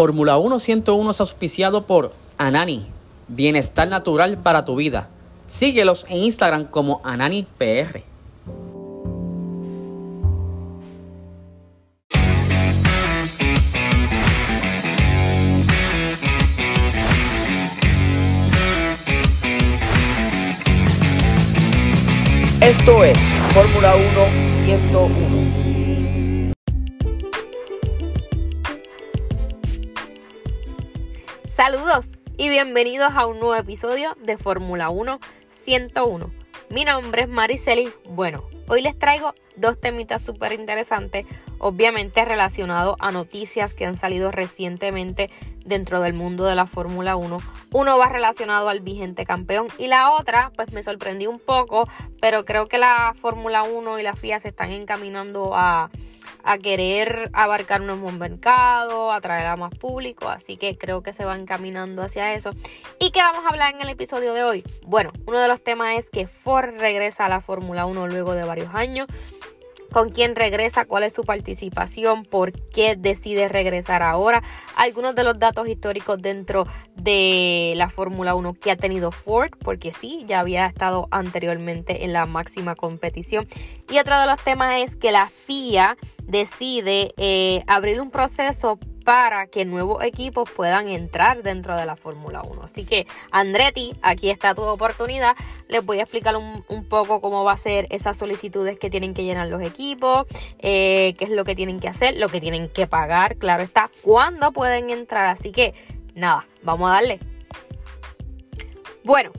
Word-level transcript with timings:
Fórmula 0.00 0.38
1 0.38 0.60
101 0.60 1.10
es 1.10 1.20
auspiciado 1.20 1.82
por 1.82 2.14
Anani, 2.38 2.86
bienestar 3.28 3.86
natural 3.86 4.38
para 4.38 4.64
tu 4.64 4.76
vida. 4.76 5.10
Síguelos 5.46 6.06
en 6.08 6.22
Instagram 6.22 6.64
como 6.64 7.02
AnaniPR. 7.04 8.02
Esto 22.62 23.04
es 23.04 23.18
Fórmula 23.52 23.94
1 23.96 24.64
101. 24.64 25.39
Saludos 31.62 32.06
y 32.38 32.48
bienvenidos 32.48 33.12
a 33.14 33.26
un 33.26 33.38
nuevo 33.38 33.54
episodio 33.54 34.16
de 34.24 34.38
Fórmula 34.38 34.88
1 34.88 35.20
101. 35.50 36.30
Mi 36.70 36.86
nombre 36.86 37.24
es 37.24 37.28
Mariceli. 37.28 37.90
Bueno, 38.08 38.44
hoy 38.66 38.80
les 38.80 38.98
traigo 38.98 39.34
dos 39.56 39.78
temitas 39.78 40.24
súper 40.24 40.54
interesantes, 40.54 41.26
obviamente 41.58 42.24
relacionados 42.24 42.96
a 42.98 43.10
noticias 43.10 43.74
que 43.74 43.84
han 43.84 43.98
salido 43.98 44.30
recientemente 44.30 45.28
dentro 45.66 46.00
del 46.00 46.14
mundo 46.14 46.46
de 46.46 46.54
la 46.54 46.64
Fórmula 46.64 47.16
1. 47.16 47.36
Uno 47.72 47.98
va 47.98 48.08
relacionado 48.08 48.70
al 48.70 48.80
vigente 48.80 49.26
campeón 49.26 49.68
y 49.76 49.88
la 49.88 50.12
otra, 50.12 50.52
pues 50.56 50.72
me 50.72 50.82
sorprendió 50.82 51.28
un 51.28 51.40
poco, 51.40 51.86
pero 52.22 52.46
creo 52.46 52.68
que 52.68 52.78
la 52.78 53.12
Fórmula 53.20 53.64
1 53.64 53.98
y 53.98 54.02
la 54.02 54.16
FIA 54.16 54.40
se 54.40 54.48
están 54.48 54.70
encaminando 54.70 55.50
a 55.54 55.90
a 56.44 56.58
querer 56.58 57.30
abarcar 57.32 57.80
un 57.80 57.88
nuevo 57.88 58.10
mercado, 58.12 59.12
atraer 59.12 59.46
a 59.46 59.56
más 59.56 59.74
público, 59.74 60.28
así 60.28 60.56
que 60.56 60.76
creo 60.76 61.02
que 61.02 61.12
se 61.12 61.24
va 61.24 61.36
encaminando 61.36 62.02
hacia 62.02 62.34
eso. 62.34 62.50
¿Y 62.98 63.10
qué 63.10 63.20
vamos 63.20 63.44
a 63.44 63.48
hablar 63.48 63.74
en 63.74 63.80
el 63.82 63.88
episodio 63.88 64.34
de 64.34 64.42
hoy? 64.42 64.64
Bueno, 64.86 65.12
uno 65.26 65.38
de 65.38 65.48
los 65.48 65.62
temas 65.62 65.98
es 65.98 66.10
que 66.10 66.26
Ford 66.26 66.74
regresa 66.78 67.26
a 67.26 67.28
la 67.28 67.40
Fórmula 67.40 67.86
1 67.86 68.06
luego 68.06 68.34
de 68.34 68.44
varios 68.44 68.74
años 68.74 69.08
con 69.92 70.10
quién 70.10 70.36
regresa, 70.36 70.84
cuál 70.84 71.04
es 71.04 71.14
su 71.14 71.24
participación, 71.24 72.24
por 72.24 72.52
qué 72.70 72.96
decide 72.96 73.48
regresar 73.48 74.02
ahora, 74.02 74.42
algunos 74.76 75.14
de 75.14 75.24
los 75.24 75.38
datos 75.38 75.68
históricos 75.68 76.20
dentro 76.20 76.66
de 76.96 77.74
la 77.76 77.90
Fórmula 77.90 78.34
1 78.34 78.54
que 78.54 78.70
ha 78.70 78.76
tenido 78.76 79.10
Ford, 79.12 79.50
porque 79.62 79.92
sí, 79.92 80.24
ya 80.26 80.40
había 80.40 80.66
estado 80.66 81.08
anteriormente 81.10 82.04
en 82.04 82.12
la 82.12 82.26
máxima 82.26 82.74
competición. 82.74 83.46
Y 83.90 83.98
otro 83.98 84.18
de 84.20 84.26
los 84.26 84.42
temas 84.42 84.80
es 84.88 84.96
que 84.96 85.12
la 85.12 85.28
FIA 85.28 85.96
decide 86.22 87.12
eh, 87.16 87.62
abrir 87.66 88.00
un 88.00 88.10
proceso 88.10 88.78
para 89.10 89.48
que 89.48 89.64
nuevos 89.64 90.04
equipos 90.04 90.48
puedan 90.48 90.88
entrar 90.88 91.42
dentro 91.42 91.76
de 91.76 91.84
la 91.84 91.96
Fórmula 91.96 92.42
1. 92.42 92.62
Así 92.62 92.84
que, 92.84 93.08
Andretti, 93.32 93.92
aquí 94.02 94.30
está 94.30 94.54
tu 94.54 94.62
oportunidad. 94.62 95.34
Les 95.66 95.84
voy 95.84 95.98
a 95.98 96.02
explicar 96.02 96.36
un, 96.36 96.84
poco 96.84 97.20
cómo 97.20 97.42
va 97.42 97.54
a 97.54 97.56
ser 97.56 97.88
esas 97.90 98.16
solicitudes 98.16 98.78
que 98.78 98.88
tienen 98.88 99.12
que 99.12 99.24
llenar 99.24 99.48
los 99.48 99.62
equipos, 99.62 100.28
eh, 100.60 101.16
qué 101.18 101.24
es 101.24 101.30
lo 101.30 101.44
que 101.44 101.56
tienen 101.56 101.80
que 101.80 101.88
hacer, 101.88 102.18
lo 102.18 102.28
que 102.28 102.40
tienen 102.40 102.68
que 102.68 102.86
pagar, 102.86 103.36
claro 103.36 103.64
está, 103.64 103.90
cuándo 104.00 104.52
pueden 104.52 104.90
entrar. 104.90 105.26
Así 105.26 105.50
que, 105.50 105.74
nada, 106.14 106.46
vamos 106.62 106.88
a 106.88 106.94
darle. 106.94 107.18
Bueno, 109.02 109.32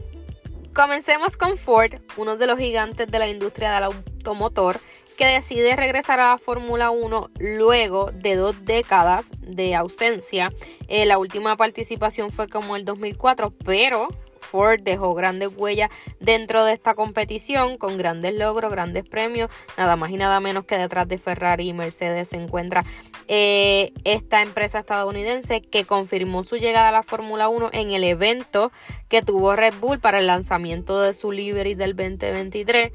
comencemos 0.74 1.38
con 1.38 1.56
Ford, 1.56 1.94
uno 2.18 2.36
de 2.36 2.46
los 2.46 2.60
gigantes 2.60 3.10
de 3.10 3.20
la 3.20 3.30
industria 3.30 3.72
del 3.72 3.84
automotor 3.84 4.82
que 5.22 5.28
decide 5.28 5.76
regresar 5.76 6.20
a 6.20 6.32
la 6.32 6.38
Fórmula 6.40 6.90
1 6.90 7.30
luego 7.38 8.12
de 8.12 8.36
dos 8.36 8.66
décadas 8.66 9.30
de 9.40 9.76
ausencia. 9.76 10.52
Eh, 10.88 11.06
la 11.06 11.20
última 11.20 11.56
participación 11.58 12.32
fue 12.32 12.48
como 12.50 12.76
el 12.76 12.86
2004, 12.86 13.54
pero 13.64 14.08
Ford 14.40 14.82
dejó 14.82 15.14
grandes 15.14 15.50
huellas 15.56 15.92
dentro 16.20 16.66
de 16.66 16.74
esta 16.74 16.96
competición 16.96 17.78
con 17.78 18.00
grandes 18.00 18.34
logros, 18.34 18.72
grandes 18.72 19.08
premios, 19.08 19.52
nada 19.78 19.96
más 19.96 20.10
y 20.10 20.16
nada 20.18 20.40
menos 20.40 20.66
que 20.66 20.80
detrás 20.80 21.08
de 21.08 21.20
Ferrari 21.20 21.70
y 21.70 21.74
Mercedes 21.74 22.30
se 22.30 22.38
encuentra 22.38 22.84
eh, 23.28 23.94
esta 24.06 24.42
empresa 24.42 24.80
estadounidense 24.80 25.62
que 25.62 25.86
confirmó 25.86 26.42
su 26.42 26.58
llegada 26.58 26.90
a 26.90 26.92
la 26.92 27.04
Fórmula 27.04 27.48
1 27.48 27.70
en 27.74 27.92
el 27.92 28.06
evento 28.06 28.72
que 29.08 29.22
tuvo 29.22 29.56
Red 29.56 29.76
Bull 29.80 30.00
para 30.00 30.18
el 30.18 30.26
lanzamiento 30.26 31.00
de 31.00 31.14
su 31.14 31.32
livery 31.32 31.76
del 31.76 31.96
2023. 31.96 32.92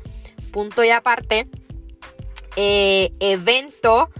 Punto 0.51 0.83
y 0.83 0.91
aparte, 0.91 1.49
eh, 2.57 3.13
evento 3.21 4.11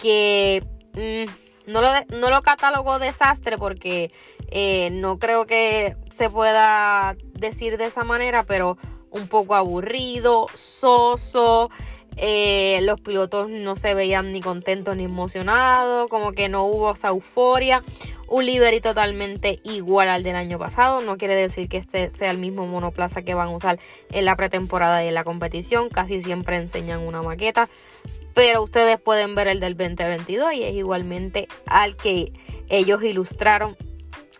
que 0.00 0.64
mm, 0.94 1.70
no, 1.70 1.80
lo, 1.80 1.88
no 2.10 2.30
lo 2.30 2.42
catalogo 2.42 2.98
desastre 2.98 3.58
porque 3.58 4.12
eh, 4.48 4.90
no 4.90 5.18
creo 5.18 5.46
que 5.46 5.96
se 6.10 6.30
pueda 6.30 7.16
decir 7.32 7.78
de 7.78 7.86
esa 7.86 8.04
manera, 8.04 8.44
pero 8.44 8.76
un 9.10 9.28
poco 9.28 9.54
aburrido, 9.54 10.46
soso. 10.54 11.70
Eh, 12.16 12.78
los 12.82 13.00
pilotos 13.00 13.48
no 13.50 13.76
se 13.76 13.94
veían 13.94 14.32
ni 14.32 14.40
contentos 14.40 14.96
ni 14.96 15.04
emocionados, 15.04 16.08
como 16.08 16.32
que 16.32 16.48
no 16.48 16.64
hubo 16.64 16.92
esa 16.92 17.08
euforia. 17.08 17.82
Un 18.28 18.44
livery 18.44 18.80
totalmente 18.80 19.60
igual 19.62 20.08
al 20.08 20.22
del 20.22 20.36
año 20.36 20.58
pasado. 20.58 21.00
No 21.00 21.16
quiere 21.16 21.34
decir 21.34 21.68
que 21.68 21.76
este 21.76 22.10
sea 22.10 22.30
el 22.30 22.38
mismo 22.38 22.66
monoplaza 22.66 23.22
que 23.22 23.34
van 23.34 23.48
a 23.48 23.56
usar 23.56 23.78
en 24.10 24.24
la 24.24 24.34
pretemporada 24.34 25.04
y 25.04 25.08
en 25.08 25.14
la 25.14 25.24
competición. 25.24 25.90
Casi 25.90 26.20
siempre 26.20 26.56
enseñan 26.56 27.00
una 27.00 27.22
maqueta. 27.22 27.68
Pero 28.34 28.62
ustedes 28.62 29.00
pueden 29.00 29.34
ver 29.34 29.48
el 29.48 29.60
del 29.60 29.76
2022 29.76 30.54
y 30.54 30.64
es 30.64 30.74
igualmente 30.74 31.48
al 31.66 31.96
que 31.96 32.32
ellos 32.68 33.02
ilustraron 33.02 33.76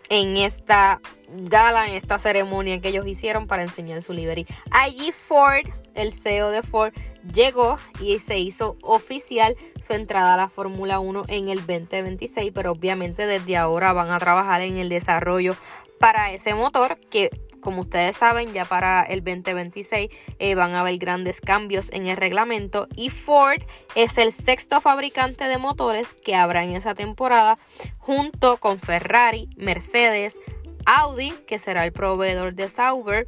en 0.09 0.37
esta 0.37 1.01
gala, 1.29 1.87
en 1.87 1.95
esta 1.95 2.19
ceremonia 2.19 2.81
que 2.81 2.89
ellos 2.89 3.07
hicieron 3.07 3.47
para 3.47 3.63
enseñar 3.63 4.03
su 4.03 4.13
livery. 4.13 4.47
Allí 4.71 5.13
Ford, 5.13 5.67
el 5.97 6.13
CEO 6.13 6.51
de 6.51 6.63
Ford, 6.63 6.93
llegó 7.33 7.79
y 8.01 8.19
se 8.21 8.39
hizo 8.39 8.77
oficial 8.83 9.57
su 9.81 9.93
entrada 9.93 10.35
a 10.35 10.37
la 10.37 10.49
Fórmula 10.49 11.01
1 11.01 11.25
en 11.29 11.49
el 11.49 11.59
2026, 11.59 12.53
pero 12.55 12.73
obviamente 12.73 13.27
desde 13.27 13.57
ahora 13.57 13.93
van 13.93 14.11
a 14.11 14.19
trabajar 14.19 14.63
en 14.63 14.77
el 14.77 14.89
desarrollo 14.89 15.57
para 15.99 16.33
ese 16.33 16.55
motor 16.55 16.99
que 17.11 17.31
como 17.67 17.81
ustedes 17.81 18.17
saben, 18.17 18.53
ya 18.53 18.65
para 18.65 19.03
el 19.03 19.25
2026 19.25 20.11
eh, 20.39 20.55
van 20.55 20.75
a 20.75 20.83
haber 20.83 20.99
grandes 20.99 21.41
cambios 21.41 21.91
en 21.93 22.07
el 22.07 22.17
reglamento 22.17 22.87
y 22.95 23.11
Ford 23.11 23.61
es 23.97 24.19
el 24.19 24.31
sexto 24.31 24.81
fabricante 24.81 25.47
de 25.47 25.59
motores 25.59 26.15
que 26.15 26.37
habrá 26.37 26.63
en 26.63 26.77
esa 26.77 26.95
temporada 26.95 27.59
junto 27.99 28.59
con 28.59 28.79
Ferrari, 28.79 29.49
Mercedes, 29.57 30.37
Audi, 30.85 31.33
que 31.49 31.59
será 31.59 31.85
el 31.85 31.93
proveedor 31.93 32.55
de 32.55 32.69
Sauber, 32.69 33.27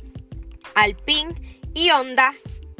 Alpine 0.77 1.35
y 1.75 1.91
Honda, 1.91 2.31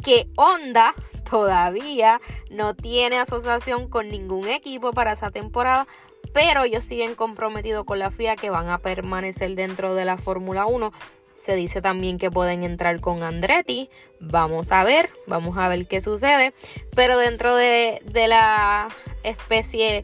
que 0.03 0.29
Honda 0.35 0.93
todavía 1.29 2.19
no 2.49 2.75
tiene 2.75 3.19
asociación 3.19 3.87
con 3.89 4.09
ningún 4.09 4.47
equipo 4.47 4.91
para 4.93 5.13
esa 5.13 5.29
temporada, 5.29 5.87
pero 6.33 6.63
ellos 6.63 6.83
siguen 6.83 7.15
comprometidos 7.15 7.85
con 7.85 7.99
la 7.99 8.11
FIA 8.11 8.35
que 8.35 8.49
van 8.49 8.69
a 8.69 8.79
permanecer 8.79 9.55
dentro 9.55 9.95
de 9.95 10.05
la 10.05 10.17
Fórmula 10.17 10.65
1. 10.65 10.91
Se 11.37 11.55
dice 11.55 11.81
también 11.81 12.17
que 12.17 12.29
pueden 12.29 12.63
entrar 12.63 12.99
con 12.99 13.23
Andretti. 13.23 13.89
Vamos 14.19 14.71
a 14.71 14.83
ver, 14.83 15.09
vamos 15.25 15.57
a 15.57 15.69
ver 15.69 15.87
qué 15.87 16.01
sucede. 16.01 16.53
Pero 16.95 17.17
dentro 17.17 17.55
de, 17.55 18.01
de 18.05 18.27
la 18.27 18.89
especie 19.23 20.03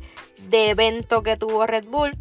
de 0.50 0.70
evento 0.70 1.24
que 1.24 1.36
tuvo 1.36 1.68
Red 1.68 1.86
Bull, 1.86 2.18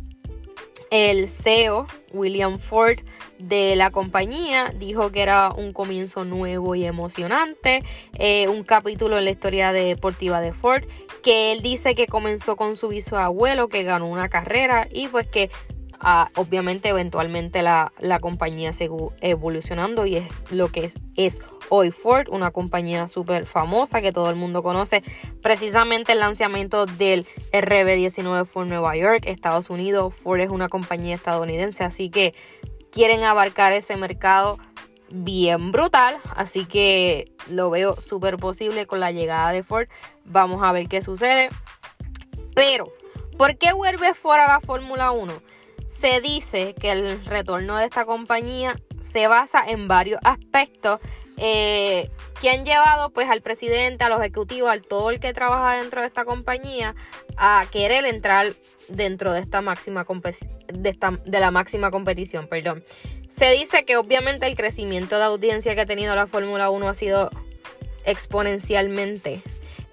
el 0.95 1.29
CEO 1.29 1.89
William 2.13 2.61
Ford 2.61 3.01
de 3.41 3.75
la 3.75 3.91
compañía 3.91 4.73
dijo 4.79 5.11
que 5.11 5.23
era 5.23 5.51
un 5.51 5.73
comienzo 5.73 6.25
nuevo 6.25 6.77
y 6.77 6.85
emocionante, 6.85 7.83
eh, 8.13 8.47
un 8.47 8.63
capítulo 8.63 9.19
en 9.19 9.25
la 9.25 9.33
historia 9.33 9.73
deportiva 9.73 10.41
de 10.41 10.53
Ford, 10.53 10.85
que 11.25 11.51
él 11.51 11.63
dice 11.63 11.97
que 11.97 12.07
comenzó 12.07 12.55
con 12.55 12.77
su 12.77 12.91
bisabuelo 12.91 13.67
que 13.67 13.83
ganó 13.83 14.07
una 14.07 14.29
carrera 14.29 14.87
y 14.89 15.09
pues 15.09 15.27
que 15.27 15.51
obviamente 16.37 16.89
eventualmente 16.89 17.63
la, 17.63 17.93
compañía 18.21 18.73
sigue 18.73 18.91
evolucionando 19.21 20.07
y 20.07 20.17
es 20.17 20.29
lo 20.51 20.69
que 20.69 20.91
es, 21.17 21.43
hoy 21.69 21.91
Ford, 21.91 22.29
una 22.31 22.51
compañía 22.51 23.09
súper 23.09 23.47
famosa 23.47 24.01
que 24.01 24.13
todo 24.13 24.31
el 24.31 24.37
mundo 24.37 24.63
conoce. 24.63 25.03
Precisamente 25.43 26.13
el 26.13 26.21
lanzamiento 26.21 26.87
del 26.87 27.27
RB19 27.53 28.47
Ford 28.47 28.67
Nueva 28.67 28.97
York, 28.97 29.25
Estados 29.27 29.71
Unidos. 29.71 30.15
Ford 30.15 30.41
es 30.41 30.51
una 30.51 30.69
compañía 30.69 31.15
estadounidense, 31.15 31.85
así 31.85 32.11
que 32.11 32.35
quieren 32.91 33.25
abarcar 33.25 33.73
ese 33.73 33.97
mercado 33.97 34.59
bien 35.11 35.71
brutal, 35.73 36.17
así 36.35 36.65
que 36.65 37.31
lo 37.49 37.71
veo 37.71 38.01
súper 38.01 38.37
posible 38.37 38.87
con 38.87 39.01
la 39.01 39.13
llegada 39.13 39.51
de 39.51 39.63
Ford. 39.63 39.89
Vamos 40.25 40.63
a 40.63 40.73
ver 40.73 40.89
qué 40.89 41.03
sucede. 41.03 41.49
Pero, 42.55 42.93
¿por 43.37 43.57
qué 43.59 43.73
vuelve 43.73 44.15
Ford 44.15 44.39
a 44.39 44.47
la 44.47 44.61
Fórmula 44.61 45.11
1? 45.11 45.33
Se 46.05 46.21
dice 46.21 46.75
que 46.75 46.91
el 46.91 47.25
retorno 47.25 47.79
de 47.79 47.87
esta 47.87 48.05
compañía 48.05 48.77
se 49.01 49.27
basa 49.27 49.65
en 49.67 49.89
varios 49.89 50.21
aspectos 50.23 51.01
eh, 51.39 52.11
que 52.43 52.51
han 52.51 52.67
llevado 52.67 53.09
pues 53.09 53.31
al 53.31 53.41
presidente, 53.41 54.05
a 54.05 54.11
los 54.11 54.21
ejecutivos, 54.21 54.71
a 54.71 54.79
todo 54.83 55.09
el 55.09 55.19
que 55.19 55.33
trabaja 55.33 55.81
dentro 55.81 56.03
de 56.03 56.07
esta 56.07 56.27
compañía 56.27 56.95
a 57.39 57.65
querer 57.73 58.05
entrar 58.05 58.53
dentro 58.89 59.33
de 59.33 59.41
esta 59.41 59.63
máxima 59.63 60.05
de, 60.67 60.99
de 61.25 61.41
la 61.41 61.51
máxima 61.51 61.91
competición, 61.91 62.49
perdón. 62.49 62.85
Se 63.31 63.53
dice 63.53 63.87
que 63.87 63.97
obviamente 63.97 64.47
el 64.47 64.57
crecimiento 64.57 65.17
de 65.17 65.25
audiencia 65.25 65.75
que 65.75 65.81
ha 65.81 65.87
tenido 65.87 66.15
la 66.15 66.27
Fórmula 66.27 66.69
1 66.69 66.87
ha 66.87 66.95
sido 66.95 67.31
exponencialmente 68.05 69.41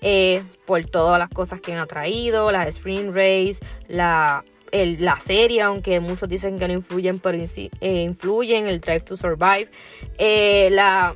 eh, 0.02 0.44
por 0.66 0.84
todas 0.84 1.18
las 1.20 1.30
cosas 1.30 1.62
que 1.62 1.72
han 1.72 1.80
atraído, 1.80 2.52
las 2.52 2.68
sprint 2.68 3.16
race, 3.16 3.60
la, 3.88 4.44
la 4.72 5.20
serie, 5.20 5.62
aunque 5.62 6.00
muchos 6.00 6.30
dicen 6.30 6.58
que 6.58 6.68
no 6.68 6.74
influyen, 6.74 7.20
pero 7.20 7.38
eh, 7.38 8.02
influyen, 8.02 8.68
el 8.68 8.80
Drive 8.80 9.02
to 9.02 9.18
Survive, 9.18 9.70
eh, 10.18 10.70
la, 10.72 11.14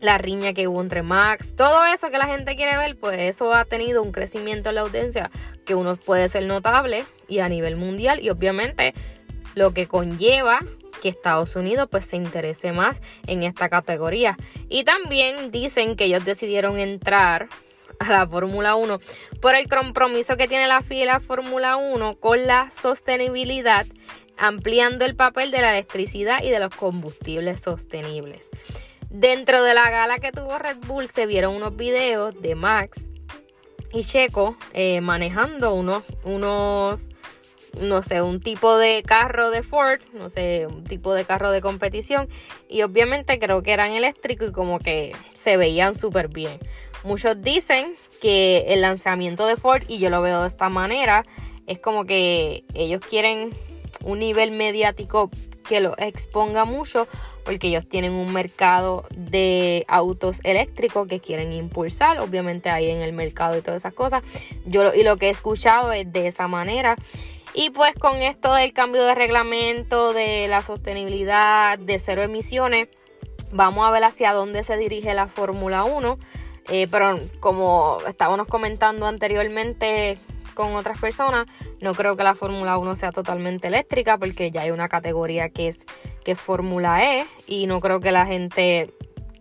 la 0.00 0.18
riña 0.18 0.52
que 0.52 0.68
hubo 0.68 0.80
entre 0.80 1.02
Max, 1.02 1.54
todo 1.54 1.84
eso 1.84 2.10
que 2.10 2.18
la 2.18 2.26
gente 2.26 2.56
quiere 2.56 2.76
ver, 2.78 2.96
pues 2.96 3.18
eso 3.20 3.54
ha 3.54 3.64
tenido 3.64 4.02
un 4.02 4.12
crecimiento 4.12 4.70
en 4.70 4.76
la 4.76 4.80
audiencia 4.82 5.30
que 5.64 5.74
uno 5.74 5.96
puede 5.96 6.28
ser 6.28 6.44
notable 6.44 7.04
y 7.28 7.40
a 7.40 7.48
nivel 7.48 7.76
mundial 7.76 8.20
y 8.22 8.30
obviamente 8.30 8.94
lo 9.54 9.72
que 9.72 9.86
conlleva 9.86 10.60
que 11.02 11.08
Estados 11.08 11.56
Unidos 11.56 11.88
pues 11.90 12.04
se 12.04 12.16
interese 12.16 12.72
más 12.72 13.02
en 13.26 13.42
esta 13.42 13.68
categoría. 13.68 14.36
Y 14.68 14.84
también 14.84 15.50
dicen 15.50 15.96
que 15.96 16.04
ellos 16.04 16.24
decidieron 16.24 16.78
entrar 16.78 17.48
a 17.98 18.10
la 18.10 18.26
Fórmula 18.26 18.74
1 18.74 19.00
por 19.40 19.54
el 19.54 19.68
compromiso 19.68 20.36
que 20.36 20.48
tiene 20.48 20.66
la 20.66 20.82
FIA 20.82 21.20
Fórmula 21.20 21.76
1 21.76 22.16
con 22.16 22.46
la 22.46 22.70
sostenibilidad, 22.70 23.86
ampliando 24.36 25.04
el 25.04 25.16
papel 25.16 25.50
de 25.50 25.60
la 25.60 25.72
electricidad 25.72 26.42
y 26.42 26.50
de 26.50 26.58
los 26.58 26.74
combustibles 26.74 27.60
sostenibles. 27.60 28.50
Dentro 29.10 29.62
de 29.62 29.72
la 29.72 29.88
gala 29.90 30.18
que 30.18 30.32
tuvo 30.32 30.58
Red 30.58 30.78
Bull 30.86 31.08
se 31.08 31.26
vieron 31.26 31.54
unos 31.54 31.76
videos 31.76 32.40
de 32.42 32.54
Max 32.54 33.08
y 33.92 34.04
Checo 34.04 34.56
eh, 34.72 35.00
manejando 35.00 35.72
unos, 35.72 36.04
unos, 36.24 37.08
no 37.80 38.02
sé, 38.02 38.20
un 38.20 38.40
tipo 38.40 38.76
de 38.76 39.02
carro 39.04 39.50
de 39.50 39.62
Ford, 39.62 40.00
no 40.12 40.28
sé, 40.28 40.66
un 40.66 40.84
tipo 40.84 41.14
de 41.14 41.24
carro 41.24 41.50
de 41.50 41.60
competición. 41.60 42.28
Y 42.68 42.82
obviamente 42.82 43.38
creo 43.38 43.62
que 43.62 43.72
eran 43.72 43.92
eléctricos 43.92 44.48
y 44.48 44.52
como 44.52 44.80
que 44.80 45.14
se 45.34 45.56
veían 45.56 45.94
súper 45.94 46.28
bien. 46.28 46.58
Muchos 47.06 47.40
dicen 47.40 47.94
que 48.20 48.64
el 48.66 48.80
lanzamiento 48.80 49.46
de 49.46 49.54
Ford, 49.54 49.84
y 49.86 50.00
yo 50.00 50.10
lo 50.10 50.22
veo 50.22 50.42
de 50.42 50.48
esta 50.48 50.68
manera, 50.68 51.22
es 51.68 51.78
como 51.78 52.04
que 52.04 52.64
ellos 52.74 53.00
quieren 53.00 53.50
un 54.04 54.18
nivel 54.18 54.50
mediático 54.50 55.30
que 55.68 55.80
lo 55.80 55.96
exponga 55.98 56.64
mucho 56.64 57.06
porque 57.44 57.68
ellos 57.68 57.88
tienen 57.88 58.10
un 58.10 58.32
mercado 58.32 59.04
de 59.14 59.84
autos 59.86 60.40
eléctricos 60.42 61.06
que 61.06 61.20
quieren 61.20 61.52
impulsar, 61.52 62.18
obviamente 62.18 62.70
ahí 62.70 62.90
en 62.90 63.02
el 63.02 63.12
mercado 63.12 63.56
y 63.56 63.62
todas 63.62 63.82
esas 63.82 63.94
cosas. 63.94 64.24
Yo 64.64 64.92
y 64.92 65.04
lo 65.04 65.16
que 65.16 65.28
he 65.28 65.30
escuchado 65.30 65.92
es 65.92 66.12
de 66.12 66.26
esa 66.26 66.48
manera. 66.48 66.96
Y 67.54 67.70
pues 67.70 67.94
con 67.94 68.16
esto 68.16 68.52
del 68.52 68.72
cambio 68.72 69.04
de 69.04 69.14
reglamento, 69.14 70.12
de 70.12 70.48
la 70.48 70.60
sostenibilidad, 70.60 71.78
de 71.78 72.00
cero 72.00 72.22
emisiones, 72.22 72.88
vamos 73.52 73.86
a 73.86 73.92
ver 73.92 74.02
hacia 74.02 74.32
dónde 74.32 74.64
se 74.64 74.76
dirige 74.76 75.14
la 75.14 75.28
Fórmula 75.28 75.84
1. 75.84 76.18
Eh, 76.68 76.88
pero 76.90 77.18
como 77.40 77.98
estábamos 78.08 78.48
comentando 78.48 79.06
anteriormente 79.06 80.18
con 80.54 80.74
otras 80.74 80.98
personas, 80.98 81.46
no 81.80 81.94
creo 81.94 82.16
que 82.16 82.24
la 82.24 82.34
Fórmula 82.34 82.78
1 82.78 82.96
sea 82.96 83.12
totalmente 83.12 83.68
eléctrica 83.68 84.18
porque 84.18 84.50
ya 84.50 84.62
hay 84.62 84.70
una 84.70 84.88
categoría 84.88 85.50
que 85.50 85.68
es 85.68 85.86
que 86.24 86.34
Fórmula 86.34 87.04
E 87.04 87.26
y 87.46 87.66
no 87.66 87.80
creo 87.80 88.00
que 88.00 88.10
la 88.10 88.26
gente 88.26 88.92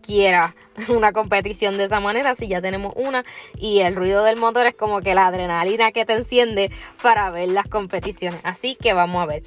quiera 0.06 0.56
una 0.90 1.14
competición 1.14 1.78
de 1.78 1.86
esa 1.86 2.00
manera 2.00 2.36
si 2.36 2.48
ya 2.48 2.62
tenemos 2.62 2.94
una 2.96 3.24
y 3.56 3.80
el 3.80 3.96
ruido 3.96 4.24
del 4.24 4.36
motor 4.36 4.68
es 4.68 4.76
como 4.76 5.02
que 5.02 5.16
la 5.16 5.28
adrenalina 5.28 5.92
que 5.92 6.06
te 6.06 6.14
enciende 6.14 6.70
para 7.02 7.32
ver 7.32 7.50
las 7.50 7.68
competiciones. 7.68 8.40
Así 8.44 8.76
que 8.76 8.94
vamos 8.94 9.24
a 9.24 9.26
ver. 9.26 9.44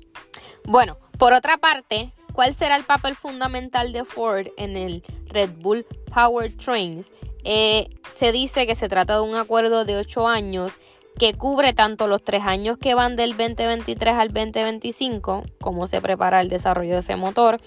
Bueno, 0.65 0.99
por 1.19 1.33
otra 1.33 1.59
parte, 1.59 2.13
¿cuál 2.33 2.55
será 2.55 2.77
el 2.77 2.85
papel 2.85 3.15
fundamental 3.15 3.93
de 3.93 4.05
Ford 4.05 4.49
en 4.57 4.77
el 4.77 5.03
Red 5.27 5.51
Bull 5.61 5.87
Power 6.13 6.53
Trains? 6.57 7.13
Eh, 7.45 7.89
se 8.13 8.33
dice 8.33 8.67
que 8.67 8.75
se 8.75 8.89
trata 8.89 9.15
de 9.15 9.23
un 9.23 9.37
acuerdo 9.37 9.85
de 9.85 9.97
8 9.97 10.27
años 10.29 10.77
que 11.19 11.35
cubre 11.35 11.73
tanto 11.73 12.07
los 12.07 12.23
tres 12.23 12.43
años 12.45 12.79
que 12.79 12.95
van 12.95 13.17
del 13.17 13.31
2023 13.37 14.15
al 14.15 14.29
2025, 14.29 15.43
cómo 15.61 15.87
se 15.89 16.01
prepara 16.01 16.41
el 16.41 16.49
desarrollo 16.49 16.95
de 16.95 17.01
ese 17.01 17.17
motor, 17.17 17.61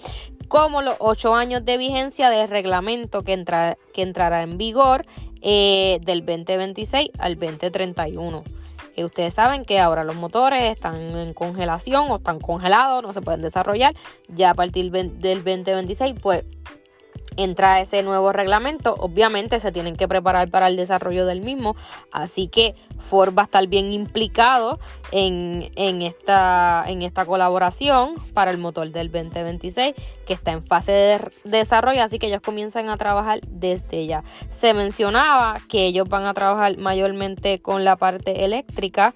como 0.48 0.82
los 0.82 0.96
ocho 1.00 1.36
años 1.36 1.64
de 1.66 1.78
vigencia 1.78 2.30
del 2.30 2.50
reglamento 2.50 3.24
que, 3.24 3.34
entra, 3.34 3.78
que 3.94 4.02
entrará 4.02 4.42
en 4.42 4.58
vigor 4.58 5.06
eh, 5.42 6.00
del 6.02 6.26
2026 6.26 7.10
al 7.20 7.36
2031. 7.36 8.44
Y 8.96 9.04
ustedes 9.04 9.34
saben 9.34 9.64
que 9.64 9.80
ahora 9.80 10.04
los 10.04 10.16
motores 10.16 10.72
están 10.72 10.96
en 11.18 11.34
congelación 11.34 12.10
o 12.10 12.18
están 12.18 12.40
congelados, 12.40 13.04
no 13.04 13.14
se 13.14 13.22
pueden 13.22 13.42
desarrollar. 13.42 13.96
Ya 14.28 14.52
a 14.52 14.54
partir 14.54 14.92
del 14.92 15.44
2026, 15.44 16.16
pues 16.22 16.44
entra 17.38 17.80
ese 17.80 18.04
nuevo 18.04 18.32
reglamento, 18.34 18.96
obviamente 19.00 19.60
se 19.60 19.72
tienen 19.72 19.96
que 19.96 20.08
preparar 20.08 20.50
para 20.50 20.68
el 20.68 20.76
desarrollo 20.76 21.26
del 21.26 21.42
mismo, 21.42 21.76
así 22.12 22.48
que 22.48 22.76
Ford 23.00 23.34
va 23.38 23.44
a 23.44 23.46
estar 23.46 23.66
bien 23.68 23.94
implicado 23.94 24.80
en, 25.12 25.72
esta, 26.02 26.84
en 26.88 27.02
esta 27.02 27.26
colaboración 27.26 28.16
para 28.34 28.52
el 28.52 28.58
motor 28.58 28.92
del 28.92 29.12
2026 29.12 29.96
que 30.26 30.34
está 30.34 30.52
en 30.52 30.66
fase 30.66 30.92
de 30.92 31.20
desarrollo, 31.44 32.04
así 32.04 32.20
que 32.20 32.28
ellos 32.28 32.42
comienzan 32.42 32.90
a 32.90 32.98
trabajar 32.98 33.40
desde 33.48 34.06
ya. 34.06 34.24
Se 34.50 34.74
mencionaba 34.74 35.58
que 35.70 35.86
ellos 35.86 36.08
van 36.08 36.26
a 36.26 36.34
trabajar 36.34 36.78
mayormente 36.78 37.62
con 37.62 37.84
la 37.84 37.96
parte 37.96 38.44
eléctrica, 38.44 39.14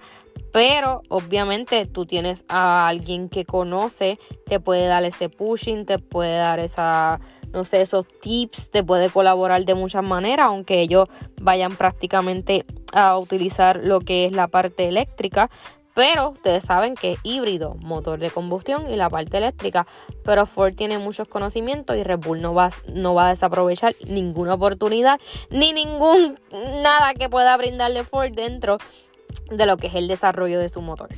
pero 0.52 1.02
obviamente 1.08 1.86
tú 1.86 2.06
tienes 2.06 2.44
a 2.48 2.88
alguien 2.88 3.28
que 3.28 3.44
conoce, 3.44 4.18
te 4.46 4.58
puede 4.58 4.86
dar 4.86 5.04
ese 5.04 5.28
pushing, 5.28 5.84
te 5.84 5.98
puede 5.98 6.38
dar 6.38 6.60
esa 6.60 7.20
no 7.52 7.64
sé, 7.64 7.80
esos 7.80 8.06
tips, 8.20 8.70
te 8.70 8.82
puede 8.82 9.10
colaborar 9.10 9.64
de 9.64 9.74
muchas 9.74 10.04
maneras, 10.04 10.46
aunque 10.46 10.80
ellos 10.80 11.08
vayan 11.40 11.76
prácticamente 11.76 12.64
a 12.92 13.16
utilizar 13.18 13.80
lo 13.82 14.00
que 14.00 14.26
es 14.26 14.32
la 14.32 14.48
parte 14.48 14.88
eléctrica. 14.88 15.50
Pero 15.94 16.32
ustedes 16.32 16.62
saben 16.62 16.94
que 16.94 17.12
es 17.12 17.18
híbrido, 17.22 17.76
motor 17.76 18.18
de 18.18 18.30
combustión 18.30 18.90
y 18.90 18.96
la 18.96 19.08
parte 19.08 19.38
eléctrica. 19.38 19.86
Pero 20.24 20.44
Ford 20.44 20.74
tiene 20.74 20.98
muchos 20.98 21.26
conocimientos 21.26 21.96
y 21.96 22.02
Red 22.02 22.18
Bull 22.18 22.42
no 22.42 22.52
va, 22.52 22.70
no 22.86 23.14
va 23.14 23.28
a 23.28 23.30
desaprovechar 23.30 23.94
ninguna 24.06 24.54
oportunidad 24.54 25.18
ni 25.48 25.72
ningún 25.72 26.38
nada 26.82 27.14
que 27.14 27.30
pueda 27.30 27.56
brindarle 27.56 28.04
Ford 28.04 28.30
dentro 28.34 28.76
de 29.50 29.64
lo 29.64 29.78
que 29.78 29.86
es 29.86 29.94
el 29.94 30.06
desarrollo 30.06 30.60
de 30.60 30.68
su 30.68 30.82
motor. 30.82 31.08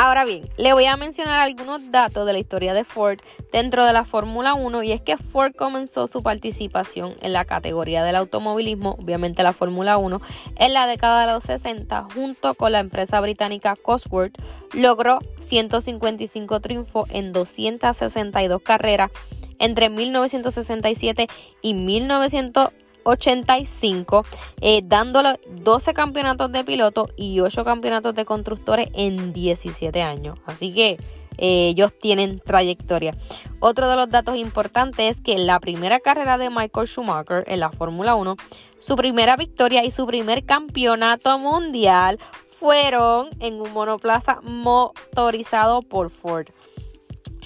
Ahora 0.00 0.24
bien, 0.24 0.48
le 0.56 0.72
voy 0.74 0.84
a 0.84 0.96
mencionar 0.96 1.40
algunos 1.40 1.90
datos 1.90 2.24
de 2.24 2.32
la 2.32 2.38
historia 2.38 2.72
de 2.72 2.84
Ford 2.84 3.18
dentro 3.50 3.84
de 3.84 3.92
la 3.92 4.04
Fórmula 4.04 4.54
1 4.54 4.84
y 4.84 4.92
es 4.92 5.00
que 5.00 5.16
Ford 5.16 5.52
comenzó 5.56 6.06
su 6.06 6.22
participación 6.22 7.16
en 7.20 7.32
la 7.32 7.44
categoría 7.44 8.04
del 8.04 8.14
automovilismo, 8.14 8.92
obviamente 8.92 9.42
la 9.42 9.52
Fórmula 9.52 9.98
1, 9.98 10.20
en 10.54 10.72
la 10.72 10.86
década 10.86 11.26
de 11.26 11.32
los 11.32 11.42
60 11.42 12.06
junto 12.14 12.54
con 12.54 12.70
la 12.70 12.78
empresa 12.78 13.20
británica 13.20 13.74
Cosworth, 13.74 14.40
logró 14.72 15.18
155 15.40 16.60
triunfos 16.60 17.10
en 17.10 17.32
262 17.32 18.62
carreras 18.62 19.10
entre 19.58 19.90
1967 19.90 21.26
y 21.60 21.74
1980 21.74 22.87
85, 23.08 24.24
eh, 24.60 24.82
dándole 24.84 25.40
12 25.48 25.94
campeonatos 25.94 26.52
de 26.52 26.64
piloto 26.64 27.08
y 27.16 27.40
8 27.40 27.64
campeonatos 27.64 28.14
de 28.14 28.24
constructores 28.24 28.88
en 28.94 29.32
17 29.32 30.02
años. 30.02 30.38
Así 30.46 30.72
que 30.72 30.98
eh, 31.38 31.68
ellos 31.68 31.92
tienen 31.98 32.40
trayectoria. 32.40 33.16
Otro 33.60 33.88
de 33.88 33.96
los 33.96 34.10
datos 34.10 34.36
importantes 34.36 35.16
es 35.16 35.22
que 35.22 35.38
la 35.38 35.60
primera 35.60 36.00
carrera 36.00 36.36
de 36.36 36.50
Michael 36.50 36.86
Schumacher 36.86 37.44
en 37.46 37.60
la 37.60 37.70
Fórmula 37.70 38.14
1, 38.14 38.36
su 38.78 38.96
primera 38.96 39.36
victoria 39.36 39.84
y 39.84 39.90
su 39.90 40.06
primer 40.06 40.44
campeonato 40.44 41.38
mundial 41.38 42.18
fueron 42.58 43.28
en 43.38 43.60
un 43.60 43.72
monoplaza 43.72 44.40
motorizado 44.42 45.82
por 45.82 46.10
Ford. 46.10 46.48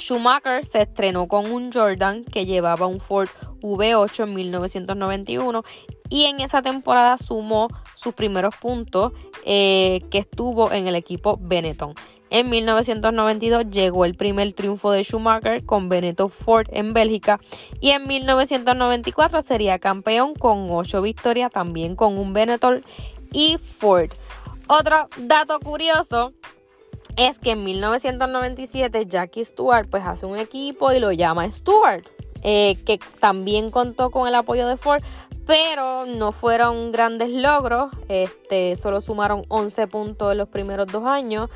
Schumacher 0.02 0.64
se 0.64 0.82
estrenó 0.82 1.28
con 1.28 1.50
un 1.52 1.72
Jordan 1.72 2.24
que 2.24 2.44
llevaba 2.44 2.86
un 2.86 3.00
Ford 3.00 3.28
V8 3.62 4.24
en 4.24 4.34
1991 4.34 5.62
y 6.08 6.24
en 6.24 6.40
esa 6.40 6.60
temporada 6.60 7.16
sumó 7.18 7.68
sus 7.94 8.12
primeros 8.12 8.54
puntos 8.56 9.12
eh, 9.44 10.00
que 10.10 10.18
estuvo 10.18 10.72
en 10.72 10.88
el 10.88 10.96
equipo 10.96 11.38
Benetton. 11.40 11.94
En 12.30 12.50
1992 12.50 13.70
llegó 13.70 14.04
el 14.04 14.14
primer 14.14 14.52
triunfo 14.54 14.90
de 14.90 15.04
Schumacher 15.04 15.64
con 15.64 15.88
Benetton 15.88 16.30
Ford 16.30 16.66
en 16.70 16.94
Bélgica 16.94 17.38
y 17.80 17.90
en 17.90 18.06
1994 18.08 19.42
sería 19.42 19.78
campeón 19.78 20.34
con 20.34 20.68
8 20.70 21.00
victorias 21.02 21.52
también 21.52 21.94
con 21.94 22.18
un 22.18 22.32
Benetton 22.32 22.84
y 23.32 23.58
Ford. 23.58 24.10
Otro 24.66 25.08
dato 25.18 25.60
curioso 25.60 26.32
es 27.16 27.38
que 27.38 27.50
en 27.50 27.64
1997 27.64 29.06
Jackie 29.06 29.44
Stewart 29.44 29.88
pues 29.90 30.04
hace 30.04 30.26
un 30.26 30.38
equipo 30.38 30.92
y 30.92 30.98
lo 30.98 31.12
llama 31.12 31.50
Stewart. 31.50 32.04
eh, 32.44 32.76
que 32.84 32.98
también 33.20 33.70
contó 33.70 34.10
con 34.10 34.26
el 34.26 34.34
apoyo 34.34 34.66
de 34.66 34.76
Ford, 34.76 35.02
pero 35.46 36.06
no 36.06 36.32
fueron 36.32 36.92
grandes 36.92 37.30
logros, 37.32 37.90
este, 38.08 38.76
solo 38.76 39.00
sumaron 39.00 39.44
11 39.48 39.86
puntos 39.86 40.32
en 40.32 40.38
los 40.38 40.48
primeros 40.48 40.86
dos 40.88 41.04
años, 41.04 41.50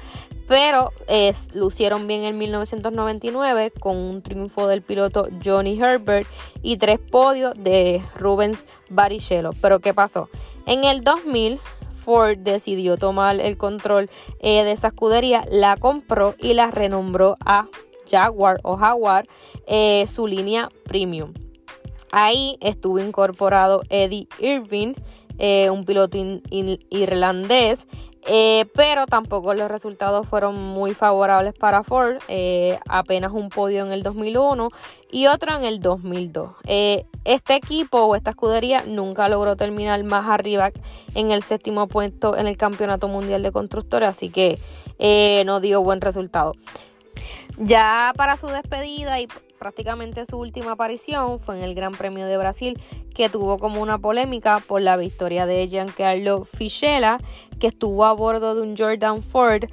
pero 0.49 0.93
es, 1.09 1.53
lucieron 1.55 2.07
bien 2.07 2.23
en 2.23 2.39
1999 2.39 3.73
con 3.73 3.97
un 3.97 4.23
triunfo 4.23 4.69
del 4.69 4.83
piloto 4.83 5.29
Johnny 5.45 5.81
Herbert 5.81 6.29
y 6.63 6.77
tres 6.77 7.01
podios 7.01 7.55
de 7.57 8.03
Rubens 8.15 8.65
Barrichello. 8.89 9.51
Pero 9.61 9.81
¿qué 9.81 9.93
pasó? 9.93 10.29
En 10.67 10.85
el 10.85 11.03
2000 11.03 11.61
Ford 12.07 12.39
decidió 12.39 12.97
tomar 12.97 13.41
el 13.41 13.57
control 13.57 14.09
eh, 14.39 14.63
de 14.63 14.71
esa 14.71 14.89
escudería, 14.89 15.45
la 15.51 15.77
compró 15.77 16.37
y 16.39 16.55
la 16.55 16.71
renombró 16.71 17.35
a 17.45 17.67
Jaguar 18.09 18.61
o 18.63 18.77
Jaguar, 18.77 19.27
eh, 19.67 20.07
su 20.07 20.29
línea 20.29 20.69
premium. 20.85 21.35
Ahí 22.13 22.59
estuvo 22.61 23.01
incorporado 23.01 23.83
Eddie 23.91 24.29
Irving, 24.39 24.95
eh, 25.39 25.69
un 25.69 25.85
piloto 25.85 26.17
irlandés, 26.91 27.89
eh, 28.27 28.67
pero 28.75 29.07
tampoco 29.07 29.55
los 29.55 29.71
resultados 29.71 30.27
fueron 30.27 30.55
muy 30.57 30.95
favorables 30.95 31.55
para 31.55 31.83
Ford, 31.85 32.19
eh, 32.29 32.79
apenas 32.89 33.33
un 33.33 33.49
podio 33.49 33.85
en 33.85 33.93
el 33.93 34.03
2001 34.03 34.69
y 35.11 35.27
otro 35.27 35.57
en 35.57 35.65
el 35.65 35.81
2002. 35.81 36.51
este 37.25 37.55
equipo 37.55 37.99
o 38.03 38.17
esta 38.17 38.31
escudería 38.31 38.85
nunca 38.87 39.29
logró 39.29 39.57
terminar 39.57 40.03
más 40.05 40.29
arriba 40.29 40.71
en 41.15 41.31
el 41.31 41.43
séptimo 41.43 41.89
puesto 41.89 42.37
en 42.37 42.47
el 42.47 42.57
Campeonato 42.57 43.09
Mundial 43.09 43.43
de 43.43 43.53
Constructores, 43.53 44.09
así 44.09 44.31
que 44.31 44.59
no 45.45 45.61
dio 45.61 45.83
buen 45.83 46.01
resultado. 46.01 46.53
Ya 47.59 48.13
para 48.17 48.37
su 48.37 48.49
despedida 48.49 49.19
y 49.21 49.29
prácticamente 49.67 50.25
su 50.27 50.39
última 50.39 50.71
aparición 50.71 51.41
fue 51.41 51.59
en 51.59 51.65
el 51.65 51.75
Gran 51.75 51.91
Premio 51.91 52.27
de 52.27 52.37
Brasil, 52.37 52.81
que 53.13 53.29
tuvo 53.29 53.59
como 53.59 53.83
una 53.83 53.99
polémica 53.99 54.63
por 54.65 54.81
la 54.81 54.97
victoria 54.97 55.45
de 55.45 55.67
Giancarlo 55.67 56.45
Fischella, 56.45 57.19
que 57.59 57.67
estuvo 57.67 58.05
a 58.05 58.13
bordo 58.13 58.55
de 58.55 58.63
un 58.63 58.77
Jordan 58.77 59.25
Ford, 59.25 59.65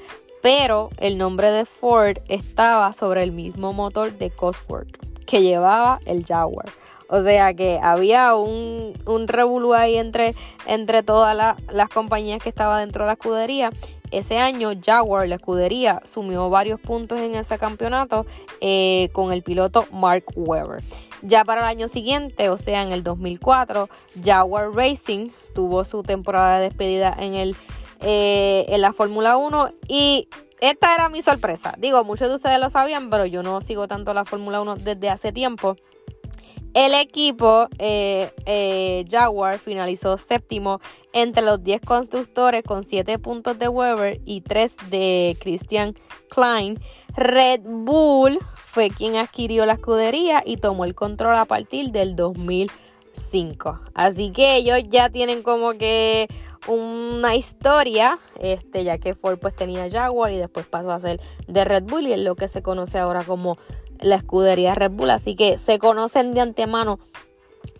pero 0.41 0.89
el 0.97 1.19
nombre 1.19 1.51
de 1.51 1.65
Ford 1.65 2.17
estaba 2.27 2.91
sobre 2.93 3.21
el 3.21 3.33
mismo 3.33 3.71
motor 3.71 4.17
de 4.17 4.31
Cosworth 4.31 4.97
que 5.27 5.43
llevaba 5.43 6.00
el 6.07 6.25
Jaguar. 6.25 6.71
O 7.07 7.21
sea 7.21 7.53
que 7.53 7.79
había 7.79 8.33
un, 8.33 8.93
un 9.05 9.27
revolú 9.27 9.75
ahí 9.75 9.97
entre, 9.97 10.33
entre 10.65 11.03
todas 11.03 11.55
las 11.71 11.89
compañías 11.89 12.41
que 12.41 12.50
estaban 12.50 12.79
dentro 12.79 13.03
de 13.03 13.07
la 13.09 13.13
escudería 13.13 13.69
ese 14.17 14.38
año 14.38 14.72
Jaguar, 14.84 15.27
la 15.27 15.36
escudería, 15.36 16.01
sumió 16.03 16.50
varios 16.50 16.79
puntos 16.79 17.20
en 17.20 17.36
ese 17.36 17.58
campeonato 17.58 18.25
eh, 18.62 19.10
con 19.13 19.34
el 19.34 19.43
piloto 19.43 19.86
Mark 19.91 20.25
Webber. 20.36 20.84
Ya 21.22 21.46
para 21.46 21.62
el 21.62 21.67
año 21.67 21.88
siguiente, 21.88 22.50
o 22.50 22.58
sea, 22.58 22.84
en 22.84 22.91
el 22.91 23.03
2004, 23.03 23.89
Jaguar 24.24 24.72
Racing 24.72 25.29
tuvo 25.53 25.86
su 25.86 26.03
temporada 26.03 26.60
de 26.60 26.70
despedida 26.70 27.15
en, 27.17 27.36
el, 27.36 27.55
eh, 28.01 28.65
en 28.67 28.82
la 28.82 28.93
Fórmula 28.93 29.38
1 29.38 29.72
y 29.88 30.27
esta 30.60 30.96
era 30.96 31.10
mi 31.10 31.22
sorpresa. 31.22 31.75
Digo, 31.77 32.03
muchos 32.05 32.29
de 32.29 32.36
ustedes 32.36 32.60
lo 32.60 32.70
sabían, 32.70 33.10
pero 33.10 33.25
yo 33.25 33.43
no 33.43 33.60
sigo 33.62 33.88
tanto 33.88 34.13
la 34.13 34.25
Fórmula 34.25 34.62
1 34.62 34.75
desde 34.77 35.10
hace 35.10 35.32
tiempo. 35.32 35.75
El 36.73 36.95
equipo 36.95 37.67
eh, 37.77 38.31
eh, 38.47 39.05
Jaguar 39.07 39.59
finalizó 39.59 40.17
séptimo 40.17 40.79
entre 41.13 41.43
los 41.43 41.63
10 41.63 41.81
constructores 41.81 42.63
con 42.63 42.83
7 42.83 43.19
puntos 43.19 43.59
de 43.59 43.67
Weber 43.67 44.19
y 44.25 44.41
3 44.41 44.75
de 44.89 45.37
Christian 45.39 45.93
Klein. 46.29 46.79
Red 47.15 47.61
Bull 47.63 48.39
fue 48.65 48.89
quien 48.89 49.17
adquirió 49.17 49.67
la 49.67 49.73
escudería 49.73 50.41
y 50.43 50.57
tomó 50.57 50.85
el 50.85 50.95
control 50.95 51.35
a 51.35 51.45
partir 51.45 51.91
del 51.91 52.15
2005. 52.15 53.79
Así 53.93 54.31
que 54.31 54.55
ellos 54.55 54.79
ya 54.89 55.11
tienen 55.11 55.43
como 55.43 55.73
que 55.73 56.27
una 56.67 57.35
historia, 57.35 58.19
este, 58.39 58.83
ya 58.83 58.97
que 58.97 59.13
Ford 59.13 59.37
pues 59.37 59.55
tenía 59.55 59.89
Jaguar 59.91 60.31
y 60.31 60.37
después 60.37 60.65
pasó 60.65 60.91
a 60.91 60.99
ser 60.99 61.19
de 61.47 61.65
Red 61.65 61.83
Bull 61.83 62.07
y 62.07 62.13
es 62.13 62.21
lo 62.21 62.35
que 62.35 62.47
se 62.47 62.63
conoce 62.63 62.97
ahora 62.97 63.23
como 63.23 63.57
la 64.03 64.15
escudería 64.15 64.75
Red 64.75 64.91
Bull, 64.91 65.10
así 65.10 65.36
que 65.36 65.57
se 65.57 65.79
conocen 65.79 66.33
de 66.33 66.41
antemano 66.41 67.00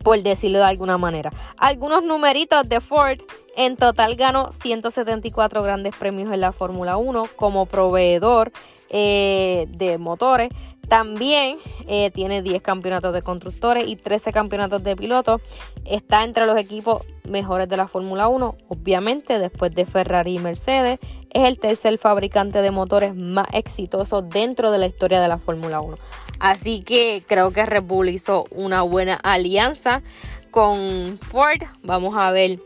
por 0.04 0.22
decirlo 0.22 0.60
de 0.60 0.66
alguna 0.66 0.98
manera. 0.98 1.32
Algunos 1.58 2.04
numeritos 2.04 2.68
de 2.68 2.82
Ford. 2.82 3.20
En 3.56 3.78
total 3.78 4.16
ganó 4.16 4.52
174 4.52 5.62
grandes 5.62 5.96
premios 5.96 6.32
en 6.32 6.42
la 6.42 6.52
Fórmula 6.52 6.98
1 6.98 7.28
como 7.36 7.66
proveedor 7.68 8.52
eh, 8.90 9.68
de 9.70 9.98
motores. 9.98 10.50
También 10.88 11.58
eh, 11.88 12.12
tiene 12.12 12.42
10 12.42 12.62
campeonatos 12.62 13.14
de 13.14 13.22
constructores 13.22 13.88
y 13.88 13.96
13 13.96 14.32
campeonatos 14.32 14.84
de 14.84 14.96
pilotos. 14.96 15.42
Está 15.86 16.24
entre 16.24 16.46
los 16.46 16.58
equipos 16.58 17.04
mejores 17.24 17.70
de 17.70 17.78
la 17.78 17.88
Fórmula 17.88 18.28
1, 18.28 18.56
obviamente, 18.68 19.40
después 19.40 19.74
de 19.74 19.86
Ferrari 19.86 20.36
y 20.36 20.40
Mercedes. 20.40 21.00
Es 21.30 21.46
el 21.46 21.58
tercer 21.58 21.98
fabricante 21.98 22.62
de 22.62 22.72
motores 22.72 23.16
más 23.16 23.48
exitoso 23.54 24.22
dentro 24.22 24.72
de 24.72 24.78
la 24.78 24.88
historia 24.88 25.22
de 25.22 25.28
la 25.28 25.38
Fórmula 25.38 25.80
1. 25.80 25.98
Así 26.40 26.82
que 26.82 27.24
creo 27.26 27.52
que 27.52 27.66
Red 27.66 27.84
Bull 27.84 28.10
hizo 28.10 28.46
una 28.52 28.82
buena 28.82 29.16
alianza 29.16 30.04
con 30.52 31.18
Ford. 31.18 31.64
Vamos 31.82 32.16
a 32.18 32.32
ver 32.32 32.60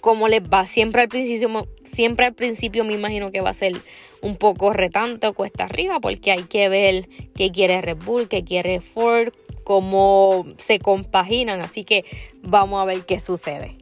cómo 0.00 0.28
les 0.28 0.42
va. 0.42 0.66
Siempre 0.66 1.02
al 1.02 1.08
principio, 1.08 1.66
siempre 1.84 2.26
al 2.26 2.34
principio 2.34 2.84
me 2.84 2.94
imagino 2.94 3.30
que 3.30 3.40
va 3.40 3.50
a 3.50 3.54
ser 3.54 3.80
un 4.22 4.36
poco 4.36 4.72
retante 4.72 5.26
o 5.26 5.34
cuesta 5.34 5.64
arriba 5.64 6.00
porque 6.00 6.32
hay 6.32 6.44
que 6.44 6.68
ver 6.68 7.08
qué 7.34 7.50
quiere 7.50 7.80
Red 7.80 7.98
Bull, 8.04 8.28
qué 8.28 8.44
quiere 8.44 8.80
Ford, 8.80 9.32
cómo 9.64 10.46
se 10.56 10.78
compaginan. 10.78 11.60
Así 11.60 11.84
que 11.84 12.04
vamos 12.42 12.80
a 12.80 12.84
ver 12.84 13.04
qué 13.04 13.20
sucede. 13.20 13.76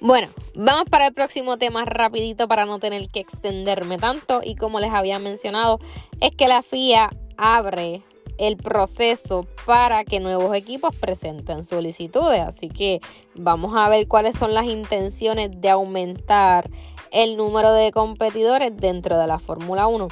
Bueno, 0.00 0.28
vamos 0.56 0.86
para 0.90 1.06
el 1.06 1.14
próximo 1.14 1.58
tema 1.58 1.84
rapidito 1.84 2.48
para 2.48 2.66
no 2.66 2.80
tener 2.80 3.06
que 3.06 3.20
extenderme 3.20 3.98
tanto 3.98 4.40
y 4.42 4.56
como 4.56 4.80
les 4.80 4.90
había 4.90 5.20
mencionado 5.20 5.78
es 6.20 6.32
que 6.32 6.48
la 6.48 6.64
FIA 6.64 7.08
abre 7.36 8.02
el 8.42 8.56
proceso 8.56 9.46
para 9.64 10.02
que 10.02 10.18
nuevos 10.18 10.54
equipos 10.56 10.96
presenten 10.96 11.64
solicitudes. 11.64 12.40
Así 12.40 12.68
que 12.68 13.00
vamos 13.36 13.72
a 13.76 13.88
ver 13.88 14.08
cuáles 14.08 14.36
son 14.36 14.52
las 14.52 14.66
intenciones 14.66 15.52
de 15.60 15.70
aumentar 15.70 16.68
el 17.12 17.36
número 17.36 17.72
de 17.72 17.92
competidores 17.92 18.76
dentro 18.76 19.16
de 19.16 19.28
la 19.28 19.38
Fórmula 19.38 19.86
1. 19.86 20.08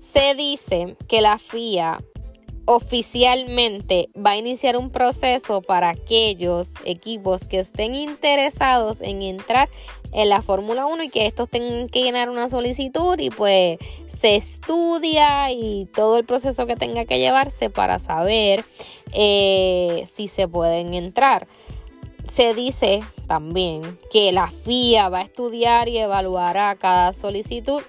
Se 0.00 0.34
dice 0.34 0.96
que 1.08 1.20
la 1.20 1.36
FIA 1.36 2.02
oficialmente 2.70 4.10
va 4.14 4.32
a 4.32 4.36
iniciar 4.36 4.76
un 4.76 4.90
proceso 4.90 5.62
para 5.62 5.88
aquellos 5.88 6.74
equipos 6.84 7.46
que 7.46 7.60
estén 7.60 7.94
interesados 7.94 9.00
en 9.00 9.22
entrar 9.22 9.70
en 10.12 10.28
la 10.28 10.42
Fórmula 10.42 10.84
1 10.84 11.04
y 11.04 11.08
que 11.08 11.26
estos 11.26 11.48
tengan 11.48 11.88
que 11.88 12.02
llenar 12.02 12.28
una 12.28 12.50
solicitud 12.50 13.18
y 13.18 13.30
pues 13.30 13.78
se 14.06 14.36
estudia 14.36 15.50
y 15.50 15.86
todo 15.94 16.18
el 16.18 16.26
proceso 16.26 16.66
que 16.66 16.76
tenga 16.76 17.06
que 17.06 17.18
llevarse 17.18 17.70
para 17.70 17.98
saber 17.98 18.66
eh, 19.14 20.04
si 20.04 20.28
se 20.28 20.46
pueden 20.46 20.92
entrar. 20.92 21.48
Se 22.30 22.52
dice 22.52 23.00
también 23.26 23.98
que 24.12 24.30
la 24.30 24.48
FIA 24.48 25.08
va 25.08 25.20
a 25.20 25.22
estudiar 25.22 25.88
y 25.88 25.96
evaluará 25.96 26.76
cada 26.76 27.14
solicitud 27.14 27.80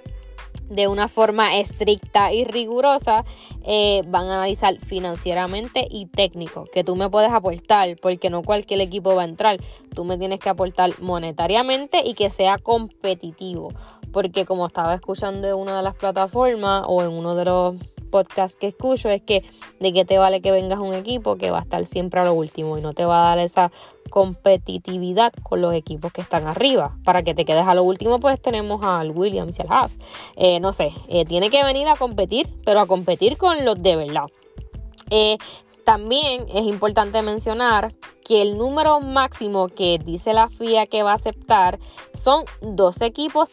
de 0.70 0.88
una 0.88 1.08
forma 1.08 1.58
estricta 1.58 2.32
y 2.32 2.44
rigurosa, 2.44 3.26
eh, 3.66 4.04
van 4.08 4.28
a 4.28 4.36
analizar 4.36 4.78
financieramente 4.80 5.88
y 5.90 6.06
técnico, 6.06 6.66
que 6.72 6.84
tú 6.84 6.96
me 6.96 7.10
puedes 7.10 7.32
aportar, 7.32 7.96
porque 8.02 8.30
no 8.30 8.44
cualquier 8.44 8.82
equipo 8.82 9.16
va 9.16 9.24
a 9.24 9.26
entrar, 9.26 9.60
tú 9.94 10.06
me 10.06 10.18
tienes 10.18 10.40
que 10.40 10.50
aportar 10.50 10.92
monetariamente 11.02 12.02
y 12.06 12.14
que 12.14 12.30
sea 12.30 12.58
competitivo, 12.58 13.74
porque 14.12 14.46
como 14.46 14.68
estaba 14.68 14.94
escuchando 14.94 15.48
en 15.48 15.56
una 15.56 15.78
de 15.78 15.84
las 15.84 15.96
plataformas 15.96 16.86
o 16.88 17.04
en 17.04 17.12
uno 17.12 17.36
de 17.36 17.46
los 17.46 17.76
podcasts 18.10 18.58
que 18.58 18.68
escucho, 18.68 19.10
es 19.10 19.22
que 19.22 19.44
de 19.80 19.94
qué 19.94 20.06
te 20.06 20.18
vale 20.18 20.42
que 20.42 20.52
vengas 20.52 20.80
a 20.80 20.82
un 20.82 20.94
equipo 20.94 21.38
que 21.38 21.52
va 21.52 21.60
a 21.60 21.62
estar 21.62 21.86
siempre 21.86 22.20
a 22.20 22.26
lo 22.26 22.34
último 22.34 22.78
y 22.78 22.82
no 22.82 22.94
te 22.94 23.06
va 23.06 23.22
a 23.22 23.30
dar 23.30 23.40
esa 23.40 23.72
competitividad 24.10 25.32
con 25.44 25.62
los 25.62 25.74
equipos 25.74 26.12
que 26.12 26.22
están 26.22 26.48
arriba. 26.48 26.98
Para 27.04 27.24
que 27.24 27.34
te 27.34 27.46
quedes 27.46 27.68
a 27.68 27.74
lo 27.74 27.84
último, 27.84 28.20
pues 28.20 28.42
tenemos 28.42 28.84
al 28.84 29.12
Williams 29.12 29.60
y 29.60 29.62
al 29.62 29.72
Haas. 29.72 29.98
Eh, 30.36 30.60
no 30.60 30.74
sé, 30.74 30.94
eh, 31.08 31.26
tiene 31.26 31.50
que 31.50 31.64
venir 31.64 31.88
a 31.88 31.96
competir, 31.96 32.48
pero 32.66 32.80
a 32.80 32.88
competir 32.88 33.38
con 33.38 33.64
los 33.64 33.82
de 33.82 33.96
verdad. 33.96 34.26
Eh, 35.10 35.38
también 35.84 36.46
es 36.50 36.64
importante 36.68 37.22
mencionar 37.22 37.96
que 38.24 38.44
el 38.44 38.58
número 38.58 39.00
máximo 39.00 39.70
que 39.70 39.98
dice 39.98 40.34
la 40.34 40.50
FIA 40.50 40.86
que 40.86 41.02
va 41.02 41.14
a 41.14 41.16
aceptar 41.16 41.80
son 42.14 42.44
dos 42.62 43.02
equipos 43.02 43.50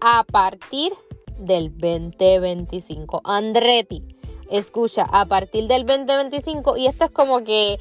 a 0.00 0.22
partir 0.22 0.92
del 1.40 1.76
2025. 1.76 3.20
Andretti, 3.24 4.02
escucha, 4.50 5.06
a 5.10 5.24
partir 5.24 5.66
del 5.66 5.86
2025 5.86 6.76
y 6.76 6.86
esto 6.86 7.06
es 7.06 7.10
como 7.10 7.42
que, 7.44 7.78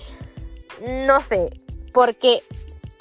no 1.06 1.22
sé, 1.22 1.50
porque, 1.94 2.42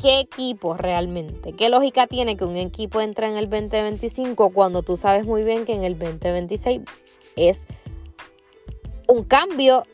¿qué 0.00 0.20
equipo 0.20 0.74
realmente? 0.74 1.52
¿Qué 1.52 1.68
lógica 1.68 2.06
tiene 2.06 2.36
que 2.36 2.44
un 2.44 2.56
equipo 2.56 3.00
entre 3.00 3.28
en 3.28 3.36
el 3.36 3.48
2025 3.48 4.50
cuando 4.50 4.82
tú 4.82 4.96
sabes 4.96 5.24
muy 5.24 5.44
bien 5.44 5.64
que 5.64 5.74
en 5.74 5.84
el 5.84 5.98
2026 5.98 6.82
es 7.36 7.66
un 9.06 9.24
cambio 9.24 9.84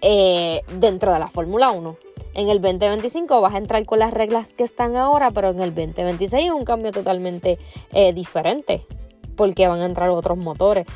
eh, 0.00 0.62
dentro 0.78 1.12
de 1.12 1.18
la 1.18 1.28
Fórmula 1.28 1.70
1. 1.70 1.96
En 2.34 2.48
el 2.48 2.62
2025 2.62 3.40
vas 3.40 3.54
a 3.54 3.58
entrar 3.58 3.84
con 3.84 3.98
las 3.98 4.12
reglas 4.12 4.54
que 4.54 4.64
están 4.64 4.96
ahora, 4.96 5.30
pero 5.30 5.50
en 5.50 5.60
el 5.60 5.74
2026 5.74 6.46
es 6.46 6.52
un 6.52 6.64
cambio 6.64 6.90
totalmente 6.90 7.58
eh, 7.92 8.12
diferente, 8.14 8.86
porque 9.36 9.68
van 9.68 9.80
a 9.80 9.86
entrar 9.86 10.10
otros 10.10 10.38
motores, 10.38 10.86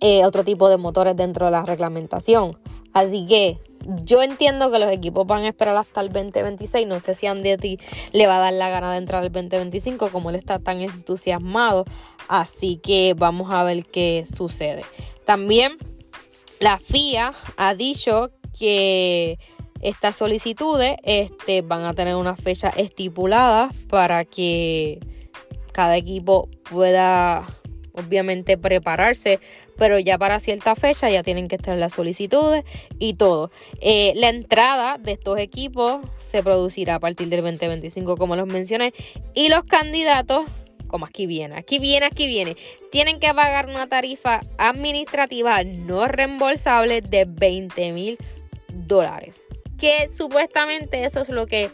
eh, 0.00 0.24
otro 0.24 0.44
tipo 0.44 0.68
de 0.68 0.76
motores 0.76 1.16
dentro 1.16 1.46
de 1.46 1.52
la 1.52 1.64
reglamentación. 1.64 2.56
Así 2.92 3.26
que 3.26 3.58
yo 4.04 4.22
entiendo 4.22 4.70
que 4.70 4.78
los 4.78 4.90
equipos 4.90 5.26
van 5.26 5.44
a 5.44 5.48
esperar 5.48 5.76
hasta 5.76 6.00
el 6.00 6.08
2026. 6.08 6.86
No 6.86 7.00
sé 7.00 7.14
si 7.14 7.26
Andretti 7.26 7.78
le 8.12 8.26
va 8.26 8.36
a 8.36 8.40
dar 8.40 8.52
la 8.52 8.70
gana 8.70 8.92
de 8.92 8.98
entrar 8.98 9.22
al 9.22 9.32
2025, 9.32 10.10
como 10.10 10.30
él 10.30 10.36
está 10.36 10.58
tan 10.58 10.80
entusiasmado. 10.80 11.84
Así 12.28 12.76
que 12.76 13.14
vamos 13.16 13.52
a 13.52 13.62
ver 13.64 13.84
qué 13.84 14.24
sucede. 14.26 14.84
También 15.24 15.78
la 16.60 16.78
FIA 16.78 17.32
ha 17.56 17.74
dicho 17.74 18.30
que 18.58 19.38
estas 19.80 20.16
solicitudes 20.16 20.96
este, 21.04 21.62
van 21.62 21.84
a 21.84 21.94
tener 21.94 22.16
una 22.16 22.36
fecha 22.36 22.70
estipulada 22.70 23.70
para 23.88 24.24
que 24.24 24.98
cada 25.78 25.96
equipo 25.96 26.48
pueda 26.68 27.46
obviamente 27.92 28.58
prepararse, 28.58 29.38
pero 29.76 30.00
ya 30.00 30.18
para 30.18 30.40
cierta 30.40 30.74
fecha 30.74 31.08
ya 31.08 31.22
tienen 31.22 31.46
que 31.46 31.54
estar 31.54 31.78
las 31.78 31.92
solicitudes 31.92 32.64
y 32.98 33.14
todo. 33.14 33.52
Eh, 33.80 34.12
la 34.16 34.28
entrada 34.28 34.98
de 34.98 35.12
estos 35.12 35.38
equipos 35.38 36.00
se 36.16 36.42
producirá 36.42 36.96
a 36.96 36.98
partir 36.98 37.28
del 37.28 37.42
2025, 37.42 38.16
como 38.16 38.34
los 38.34 38.48
mencioné, 38.48 38.92
y 39.34 39.50
los 39.50 39.62
candidatos 39.66 40.46
como 40.88 41.06
aquí 41.06 41.26
viene, 41.26 41.54
aquí 41.54 41.78
viene, 41.78 42.06
aquí 42.06 42.26
viene, 42.26 42.56
tienen 42.90 43.20
que 43.20 43.32
pagar 43.32 43.66
una 43.66 43.86
tarifa 43.86 44.40
administrativa 44.58 45.62
no 45.62 46.08
reembolsable 46.08 47.02
de 47.02 47.24
20 47.24 47.92
mil 47.92 48.18
dólares. 48.68 49.42
Que 49.78 50.08
supuestamente 50.08 51.04
eso 51.04 51.20
es 51.20 51.28
lo 51.28 51.46
que 51.46 51.70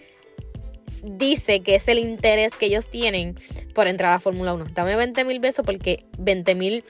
dice 1.05 1.61
que 1.61 1.77
es 1.77 1.89
el 1.89 1.99
interés 1.99 2.53
que 2.53 2.67
ellos 2.67 2.89
tienen 2.89 3.37
por 3.75 3.87
entrar 3.87 4.13
a 4.13 4.21
Fórmula 4.21 4.55
1. 4.55 4.67
Dame 4.75 4.97
20 4.97 5.25
mil 5.25 5.41
pesos 5.41 5.65
porque 5.65 6.05
20 6.19 6.55
mil 6.55 6.85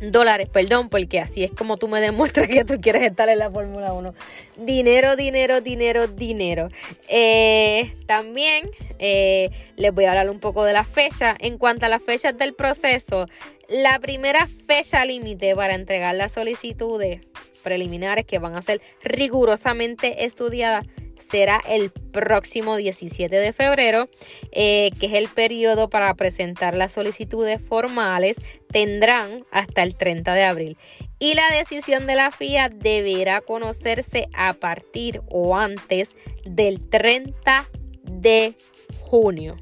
dólares, 0.00 0.48
perdón, 0.48 0.88
porque 0.88 1.20
así 1.20 1.44
es 1.44 1.52
como 1.52 1.76
tú 1.76 1.86
me 1.86 2.00
demuestras 2.00 2.48
que 2.48 2.64
tú 2.64 2.80
quieres 2.80 3.02
estar 3.02 3.28
en 3.28 3.38
la 3.38 3.50
Fórmula 3.50 3.92
1. 3.92 4.14
Dinero, 4.56 5.16
dinero, 5.16 5.60
dinero, 5.60 6.08
dinero. 6.08 6.68
Eh, 7.08 7.94
también 8.06 8.70
eh, 8.98 9.50
les 9.76 9.92
voy 9.92 10.06
a 10.06 10.10
hablar 10.10 10.30
un 10.30 10.40
poco 10.40 10.64
de 10.64 10.72
la 10.72 10.84
fecha. 10.84 11.36
En 11.38 11.58
cuanto 11.58 11.86
a 11.86 11.88
las 11.88 12.02
fechas 12.02 12.36
del 12.36 12.54
proceso, 12.54 13.26
la 13.68 13.98
primera 14.00 14.48
fecha 14.66 15.04
límite 15.04 15.54
para 15.54 15.74
entregar 15.74 16.14
las 16.14 16.32
solicitudes 16.32 17.20
preliminares 17.62 18.26
que 18.26 18.38
van 18.38 18.56
a 18.56 18.62
ser 18.62 18.80
rigurosamente 19.02 20.24
estudiadas 20.24 20.84
será 21.22 21.60
el 21.68 21.90
próximo 21.90 22.76
17 22.76 23.34
de 23.34 23.52
febrero, 23.52 24.08
eh, 24.50 24.90
que 25.00 25.06
es 25.06 25.14
el 25.14 25.28
periodo 25.28 25.88
para 25.88 26.14
presentar 26.14 26.76
las 26.76 26.92
solicitudes 26.92 27.60
formales, 27.60 28.36
tendrán 28.70 29.44
hasta 29.50 29.82
el 29.82 29.96
30 29.96 30.34
de 30.34 30.44
abril. 30.44 30.76
Y 31.18 31.34
la 31.34 31.50
decisión 31.50 32.06
de 32.06 32.14
la 32.14 32.30
FIA 32.30 32.68
deberá 32.68 33.40
conocerse 33.40 34.28
a 34.34 34.54
partir 34.54 35.22
o 35.30 35.56
antes 35.56 36.16
del 36.44 36.88
30 36.88 37.68
de 38.02 38.54
junio. 39.00 39.56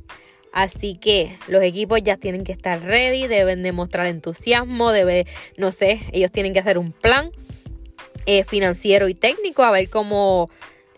Así 0.52 0.96
que 0.96 1.38
los 1.46 1.62
equipos 1.62 2.02
ya 2.02 2.16
tienen 2.16 2.44
que 2.44 2.52
estar 2.52 2.82
ready, 2.82 3.26
deben 3.28 3.62
demostrar 3.62 4.06
entusiasmo, 4.06 4.90
debe, 4.90 5.26
no 5.56 5.70
sé, 5.70 6.00
ellos 6.12 6.32
tienen 6.32 6.52
que 6.52 6.60
hacer 6.60 6.76
un 6.76 6.92
plan 6.92 7.30
eh, 8.26 8.44
financiero 8.44 9.08
y 9.08 9.14
técnico, 9.14 9.62
a 9.62 9.70
ver 9.70 9.88
cómo 9.88 10.50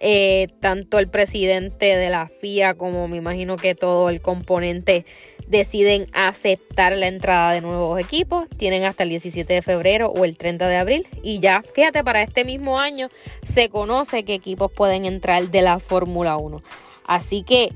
eh, 0.04 0.48
tanto 0.58 0.98
el 0.98 1.08
presidente 1.08 1.96
de 1.96 2.10
la 2.10 2.26
FIA 2.26 2.74
como 2.74 3.06
me 3.06 3.16
imagino 3.16 3.56
que 3.56 3.76
todo 3.76 4.10
el 4.10 4.20
componente 4.20 5.06
deciden 5.46 6.08
aceptar 6.12 6.96
la 6.96 7.06
entrada 7.06 7.52
de 7.52 7.60
nuevos 7.60 8.00
equipos. 8.00 8.48
Tienen 8.56 8.82
hasta 8.82 9.04
el 9.04 9.10
17 9.10 9.52
de 9.52 9.62
febrero 9.62 10.08
o 10.08 10.24
el 10.24 10.36
30 10.36 10.66
de 10.66 10.76
abril. 10.76 11.06
Y 11.22 11.38
ya, 11.38 11.62
fíjate, 11.62 12.02
para 12.02 12.20
este 12.20 12.44
mismo 12.44 12.80
año 12.80 13.10
se 13.44 13.68
conoce 13.68 14.24
qué 14.24 14.34
equipos 14.34 14.72
pueden 14.72 15.04
entrar 15.04 15.50
de 15.50 15.62
la 15.62 15.78
Fórmula 15.78 16.36
1. 16.36 16.60
Así 17.06 17.44
que 17.44 17.72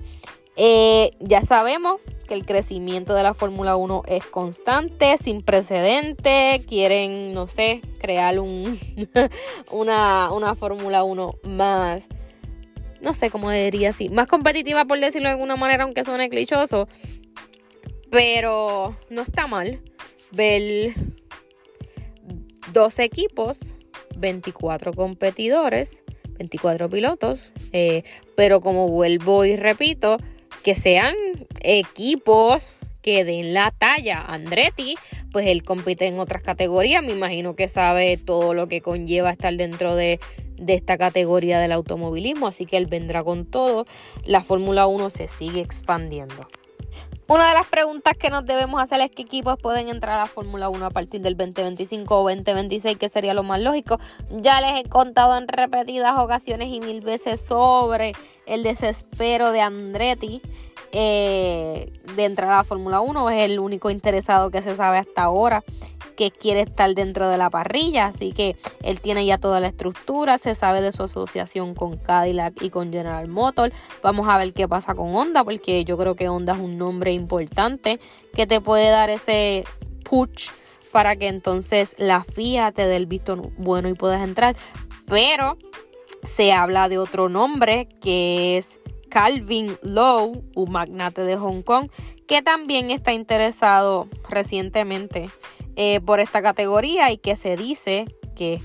eh, 0.56 1.12
ya 1.20 1.42
sabemos 1.42 2.00
que 2.26 2.34
el 2.34 2.44
crecimiento 2.44 3.14
de 3.14 3.22
la 3.22 3.34
Fórmula 3.34 3.76
1 3.76 4.02
es 4.08 4.24
constante, 4.24 5.16
sin 5.18 5.42
precedente. 5.42 6.64
Quieren, 6.68 7.34
no 7.34 7.46
sé, 7.46 7.82
crear 8.00 8.40
un, 8.40 8.78
una, 9.70 10.32
una 10.32 10.54
Fórmula 10.54 11.04
1 11.04 11.34
más, 11.44 12.08
no 13.00 13.14
sé 13.14 13.30
cómo 13.30 13.50
diría 13.50 13.90
así, 13.90 14.08
más 14.08 14.26
competitiva 14.26 14.84
por 14.84 15.00
decirlo 15.00 15.28
de 15.28 15.34
alguna 15.34 15.56
manera, 15.56 15.84
aunque 15.84 16.04
suene 16.04 16.28
clichoso. 16.28 16.88
Pero 18.10 18.96
no 19.10 19.22
está 19.22 19.46
mal 19.46 19.80
ver 20.30 20.94
dos 22.72 22.98
equipos, 22.98 23.76
24 24.16 24.92
competidores, 24.94 26.02
24 26.38 26.88
pilotos. 26.88 27.52
Eh, 27.72 28.04
pero 28.36 28.60
como 28.60 28.88
vuelvo 28.88 29.44
y 29.44 29.56
repito, 29.56 30.18
que 30.62 30.74
sean 30.74 31.14
equipos 31.62 32.68
que 33.02 33.24
den 33.24 33.54
la 33.54 33.70
talla. 33.70 34.20
Andretti, 34.20 34.96
pues 35.32 35.46
él 35.46 35.62
compite 35.62 36.06
en 36.06 36.18
otras 36.18 36.42
categorías, 36.42 37.02
me 37.04 37.12
imagino 37.12 37.54
que 37.54 37.68
sabe 37.68 38.16
todo 38.16 38.52
lo 38.52 38.66
que 38.66 38.80
conlleva 38.80 39.30
estar 39.30 39.54
dentro 39.54 39.94
de, 39.94 40.18
de 40.58 40.74
esta 40.74 40.98
categoría 40.98 41.60
del 41.60 41.72
automovilismo, 41.72 42.46
así 42.46 42.66
que 42.66 42.76
él 42.76 42.86
vendrá 42.86 43.24
con 43.24 43.46
todo. 43.46 43.86
La 44.24 44.42
Fórmula 44.42 44.86
1 44.86 45.10
se 45.10 45.28
sigue 45.28 45.60
expandiendo. 45.60 46.48
Una 47.28 47.48
de 47.48 47.54
las 47.54 47.66
preguntas 47.66 48.16
que 48.16 48.30
nos 48.30 48.46
debemos 48.46 48.80
hacer 48.80 49.00
es 49.00 49.10
qué 49.10 49.22
equipos 49.22 49.56
pueden 49.60 49.88
entrar 49.88 50.14
a 50.14 50.22
la 50.22 50.26
Fórmula 50.26 50.68
1 50.68 50.86
a 50.86 50.90
partir 50.90 51.20
del 51.22 51.36
2025 51.36 52.20
o 52.20 52.22
2026, 52.22 52.96
que 52.98 53.08
sería 53.08 53.34
lo 53.34 53.42
más 53.42 53.60
lógico. 53.60 53.98
Ya 54.30 54.60
les 54.60 54.80
he 54.80 54.88
contado 54.88 55.36
en 55.36 55.48
repetidas 55.48 56.16
ocasiones 56.18 56.68
y 56.68 56.78
mil 56.78 57.00
veces 57.00 57.40
sobre 57.40 58.12
el 58.46 58.62
desespero 58.62 59.50
de 59.50 59.60
Andretti 59.60 60.40
eh, 60.92 61.92
de 62.14 62.24
entrar 62.24 62.50
a 62.50 62.56
la 62.56 62.64
Fórmula 62.64 63.00
1. 63.00 63.30
Es 63.30 63.42
el 63.44 63.58
único 63.58 63.90
interesado 63.90 64.50
que 64.50 64.62
se 64.62 64.76
sabe 64.76 64.98
hasta 64.98 65.22
ahora 65.22 65.62
que 66.16 66.30
quiere 66.30 66.62
estar 66.62 66.92
dentro 66.94 67.28
de 67.28 67.36
la 67.36 67.50
parrilla, 67.50 68.06
así 68.06 68.32
que 68.32 68.56
él 68.82 69.00
tiene 69.00 69.26
ya 69.26 69.38
toda 69.38 69.60
la 69.60 69.68
estructura, 69.68 70.38
se 70.38 70.54
sabe 70.54 70.80
de 70.80 70.92
su 70.92 71.04
asociación 71.04 71.74
con 71.74 71.98
Cadillac 71.98 72.60
y 72.62 72.70
con 72.70 72.90
General 72.90 73.28
Motors. 73.28 73.74
Vamos 74.02 74.26
a 74.28 74.38
ver 74.38 74.52
qué 74.54 74.66
pasa 74.66 74.94
con 74.94 75.14
Honda, 75.14 75.44
porque 75.44 75.84
yo 75.84 75.96
creo 75.98 76.16
que 76.16 76.28
Honda 76.28 76.54
es 76.54 76.58
un 76.58 76.78
nombre 76.78 77.12
importante 77.12 78.00
que 78.34 78.46
te 78.46 78.60
puede 78.60 78.88
dar 78.88 79.10
ese 79.10 79.64
push 80.04 80.48
para 80.90 81.16
que 81.16 81.28
entonces 81.28 81.94
la 81.98 82.24
FIA 82.24 82.72
te 82.72 82.86
dé 82.86 82.96
el 82.96 83.06
visto 83.06 83.36
bueno 83.58 83.88
y 83.88 83.94
puedas 83.94 84.22
entrar. 84.26 84.56
Pero 85.06 85.58
se 86.24 86.52
habla 86.52 86.88
de 86.88 86.98
otro 86.98 87.28
nombre 87.28 87.86
que 88.00 88.56
es 88.56 88.80
Calvin 89.08 89.76
Lowe, 89.82 90.42
un 90.54 90.70
magnate 90.70 91.22
de 91.22 91.36
Hong 91.36 91.62
Kong, 91.62 91.90
que 92.26 92.42
también 92.42 92.90
está 92.90 93.12
interesado 93.12 94.08
recientemente 94.28 95.30
eh, 95.76 96.00
por 96.00 96.20
esta 96.20 96.42
categoría 96.42 97.10
y 97.12 97.18
que 97.18 97.36
se 97.36 97.56
dice 97.56 98.06
que 98.34 98.60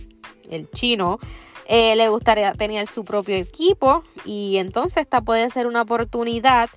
el 0.49 0.69
chino 0.71 1.19
eh, 1.67 1.95
le 1.95 2.09
gustaría 2.09 2.53
tener 2.53 2.87
su 2.87 3.05
propio 3.05 3.35
equipo 3.35 4.03
y 4.25 4.57
entonces 4.57 5.03
esta 5.03 5.21
puede 5.21 5.49
ser 5.49 5.67
una 5.67 5.83
oportunidad 5.83 6.69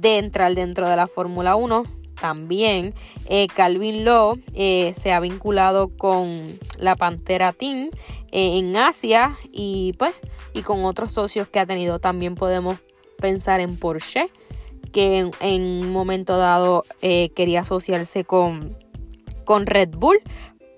de 0.00 0.18
entrar 0.18 0.54
dentro 0.54 0.88
de 0.88 0.96
la 0.96 1.06
Fórmula 1.06 1.56
1. 1.56 1.84
También 2.20 2.94
eh, 3.26 3.48
Calvin 3.48 4.04
Lowe 4.04 4.40
se 4.54 5.12
ha 5.12 5.20
vinculado 5.20 5.88
con 5.96 6.58
la 6.78 6.96
Pantera 6.96 7.52
Team 7.52 7.90
en 8.30 8.76
Asia 8.76 9.36
y 9.52 9.92
pues 9.98 10.14
y 10.54 10.62
con 10.62 10.84
otros 10.84 11.12
socios 11.12 11.48
que 11.48 11.60
ha 11.60 11.66
tenido. 11.66 11.98
También 11.98 12.36
podemos 12.36 12.78
pensar 13.24 13.60
en 13.60 13.78
Porsche 13.78 14.30
que 14.92 15.30
en, 15.40 15.62
un 15.62 15.92
momento 15.92 16.36
dado 16.36 16.84
quería 17.00 17.62
asociarse 17.62 18.24
con 18.24 18.76
con 19.44 19.66
Red 19.66 19.90
Bull, 19.96 20.20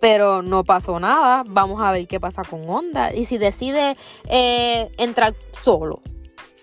pero 0.00 0.42
no 0.42 0.64
pasó 0.64 1.00
nada. 1.00 1.44
Vamos 1.48 1.82
a 1.82 1.90
ver 1.92 2.06
qué 2.06 2.20
pasa 2.20 2.42
con 2.44 2.68
Honda 2.68 3.14
y 3.14 3.24
si 3.24 3.38
decide 3.38 3.96
eh, 4.28 4.90
entrar 4.98 5.34
solo. 5.62 6.02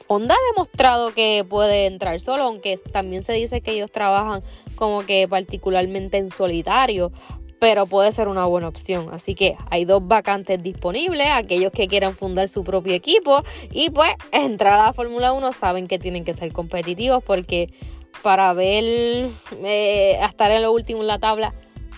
Honda 0.08 0.36
ha 0.36 0.54
demostrado 0.54 1.14
que 1.14 1.46
puede 1.48 1.88
entrar 1.88 2.20
solo, 2.20 2.44
aunque 2.44 2.78
también 2.92 3.24
se 3.24 3.34
dice 3.34 3.62
que 3.62 3.72
ellos 3.72 3.92
trabajan 3.92 4.44
como 4.76 5.06
que 5.06 5.28
particularmente 5.28 6.18
en 6.18 6.30
solitario, 6.30 7.12
pero 7.64 7.86
puede 7.86 8.12
ser 8.12 8.28
una 8.28 8.46
buena 8.46 8.68
opción. 8.68 9.08
Así 9.14 9.36
que 9.36 9.56
hay 9.70 9.86
dos 9.86 10.06
vacantes 10.06 10.62
disponibles, 10.62 11.28
aquellos 11.32 11.72
que 11.72 11.88
quieran 11.88 12.14
fundar 12.14 12.50
su 12.50 12.62
propio 12.66 12.94
equipo 12.94 13.42
y 13.72 13.90
pues 13.90 14.10
entrar 14.34 14.82
a 14.82 14.88
la 14.88 14.92
Fórmula 14.92 15.32
1 15.32 15.54
saben 15.54 15.88
que 15.88 15.98
tienen 15.98 16.26
que 16.26 16.34
ser 16.34 16.52
competitivos 16.52 17.24
porque 17.24 17.74
para 18.22 18.52
ver, 18.52 19.30
eh, 19.64 20.20
estar 20.22 20.52
en 20.52 20.64
lo 20.64 20.74
último 20.74 21.00
en 21.00 21.08
la 21.08 21.20
tabla 21.20 21.54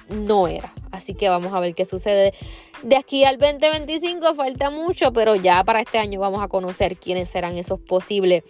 no 0.07 0.47
era. 0.47 0.71
Así 0.91 1.15
que 1.15 1.29
vamos 1.29 1.51
a 1.51 1.59
ver 1.59 1.73
qué 1.73 1.83
sucede. 1.83 2.35
De 2.83 2.95
aquí 2.95 3.23
al 3.23 3.39
2025 3.39 4.35
falta 4.35 4.69
mucho, 4.69 5.13
pero 5.13 5.35
ya 5.35 5.63
para 5.63 5.79
este 5.79 5.97
año 5.97 6.19
vamos 6.19 6.43
a 6.43 6.47
conocer 6.47 6.95
quiénes 6.95 7.27
serán 7.27 7.57
esos 7.57 7.79
posibles 7.79 8.43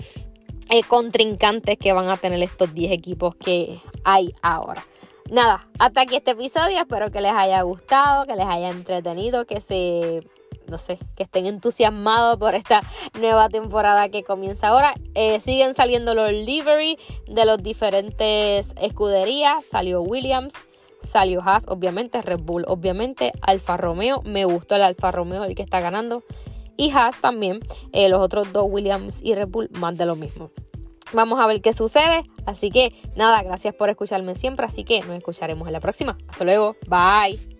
eh, 0.70 0.84
contrincantes 0.86 1.78
que 1.78 1.94
van 1.94 2.10
a 2.10 2.18
tener 2.18 2.44
estos 2.44 2.74
10 2.74 2.92
equipos 2.92 3.38
que 3.38 3.80
hay 4.04 4.34
ahora. 4.42 4.86
Nada, 5.32 5.68
hasta 5.80 6.02
aquí 6.02 6.16
este 6.16 6.32
episodio. 6.32 6.80
Espero 6.80 7.12
que 7.12 7.20
les 7.20 7.32
haya 7.32 7.62
gustado, 7.64 8.26
que 8.26 8.36
les 8.36 8.46
haya 8.46 8.70
entretenido, 8.70 9.46
que 9.46 9.60
se 9.60 10.22
no 10.68 10.78
sé, 10.78 11.00
que 11.16 11.24
estén 11.24 11.46
entusiasmados 11.46 12.38
por 12.38 12.56
esta 12.56 12.82
nueva 13.20 13.50
temporada 13.50 14.10
que 14.10 14.24
comienza 14.24 14.70
ahora. 14.70 14.94
Eh, 15.14 15.40
siguen 15.40 15.74
saliendo 15.74 16.14
los 16.14 16.32
livery 16.32 16.98
de 17.28 17.46
los 17.46 17.62
diferentes 17.62 18.74
escuderías. 18.80 19.66
Salió 19.66 20.02
Williams, 20.02 20.54
salió 21.04 21.42
Haas, 21.42 21.66
obviamente, 21.68 22.22
Red 22.22 22.42
Bull, 22.42 22.66
obviamente, 22.68 23.32
Alfa 23.42 23.78
Romeo. 23.78 24.22
Me 24.24 24.46
gustó 24.46 24.76
el 24.76 24.84
Alfa 24.84 25.12
Romeo, 25.12 25.44
el 25.44 25.56
que 25.56 25.64
está 25.64 25.80
ganando. 25.80 26.24
Y 26.78 26.92
Haas 26.92 27.20
también. 27.22 27.60
Eh, 27.94 28.10
los 28.10 28.20
otros 28.20 28.52
dos, 28.52 28.66
Williams 28.70 29.22
y 29.22 29.34
Red 29.34 29.48
Bull, 29.48 29.70
más 29.74 29.98
de 29.98 30.06
lo 30.06 30.16
mismo. 30.16 30.52
Vamos 31.14 31.40
a 31.40 31.48
ver 31.48 31.62
qué 31.62 31.74
sucede. 31.74 32.24
Así 32.46 32.72
que 32.72 32.94
nada, 33.16 33.44
gracias 33.44 33.74
por 33.76 33.90
escucharme 33.90 34.36
siempre. 34.36 34.66
Así 34.66 34.84
que 34.84 35.00
nos 35.02 35.18
escucharemos 35.18 35.68
en 35.68 35.74
la 35.74 35.80
próxima. 35.80 36.18
Hasta 36.28 36.44
luego. 36.44 36.76
Bye. 36.88 37.55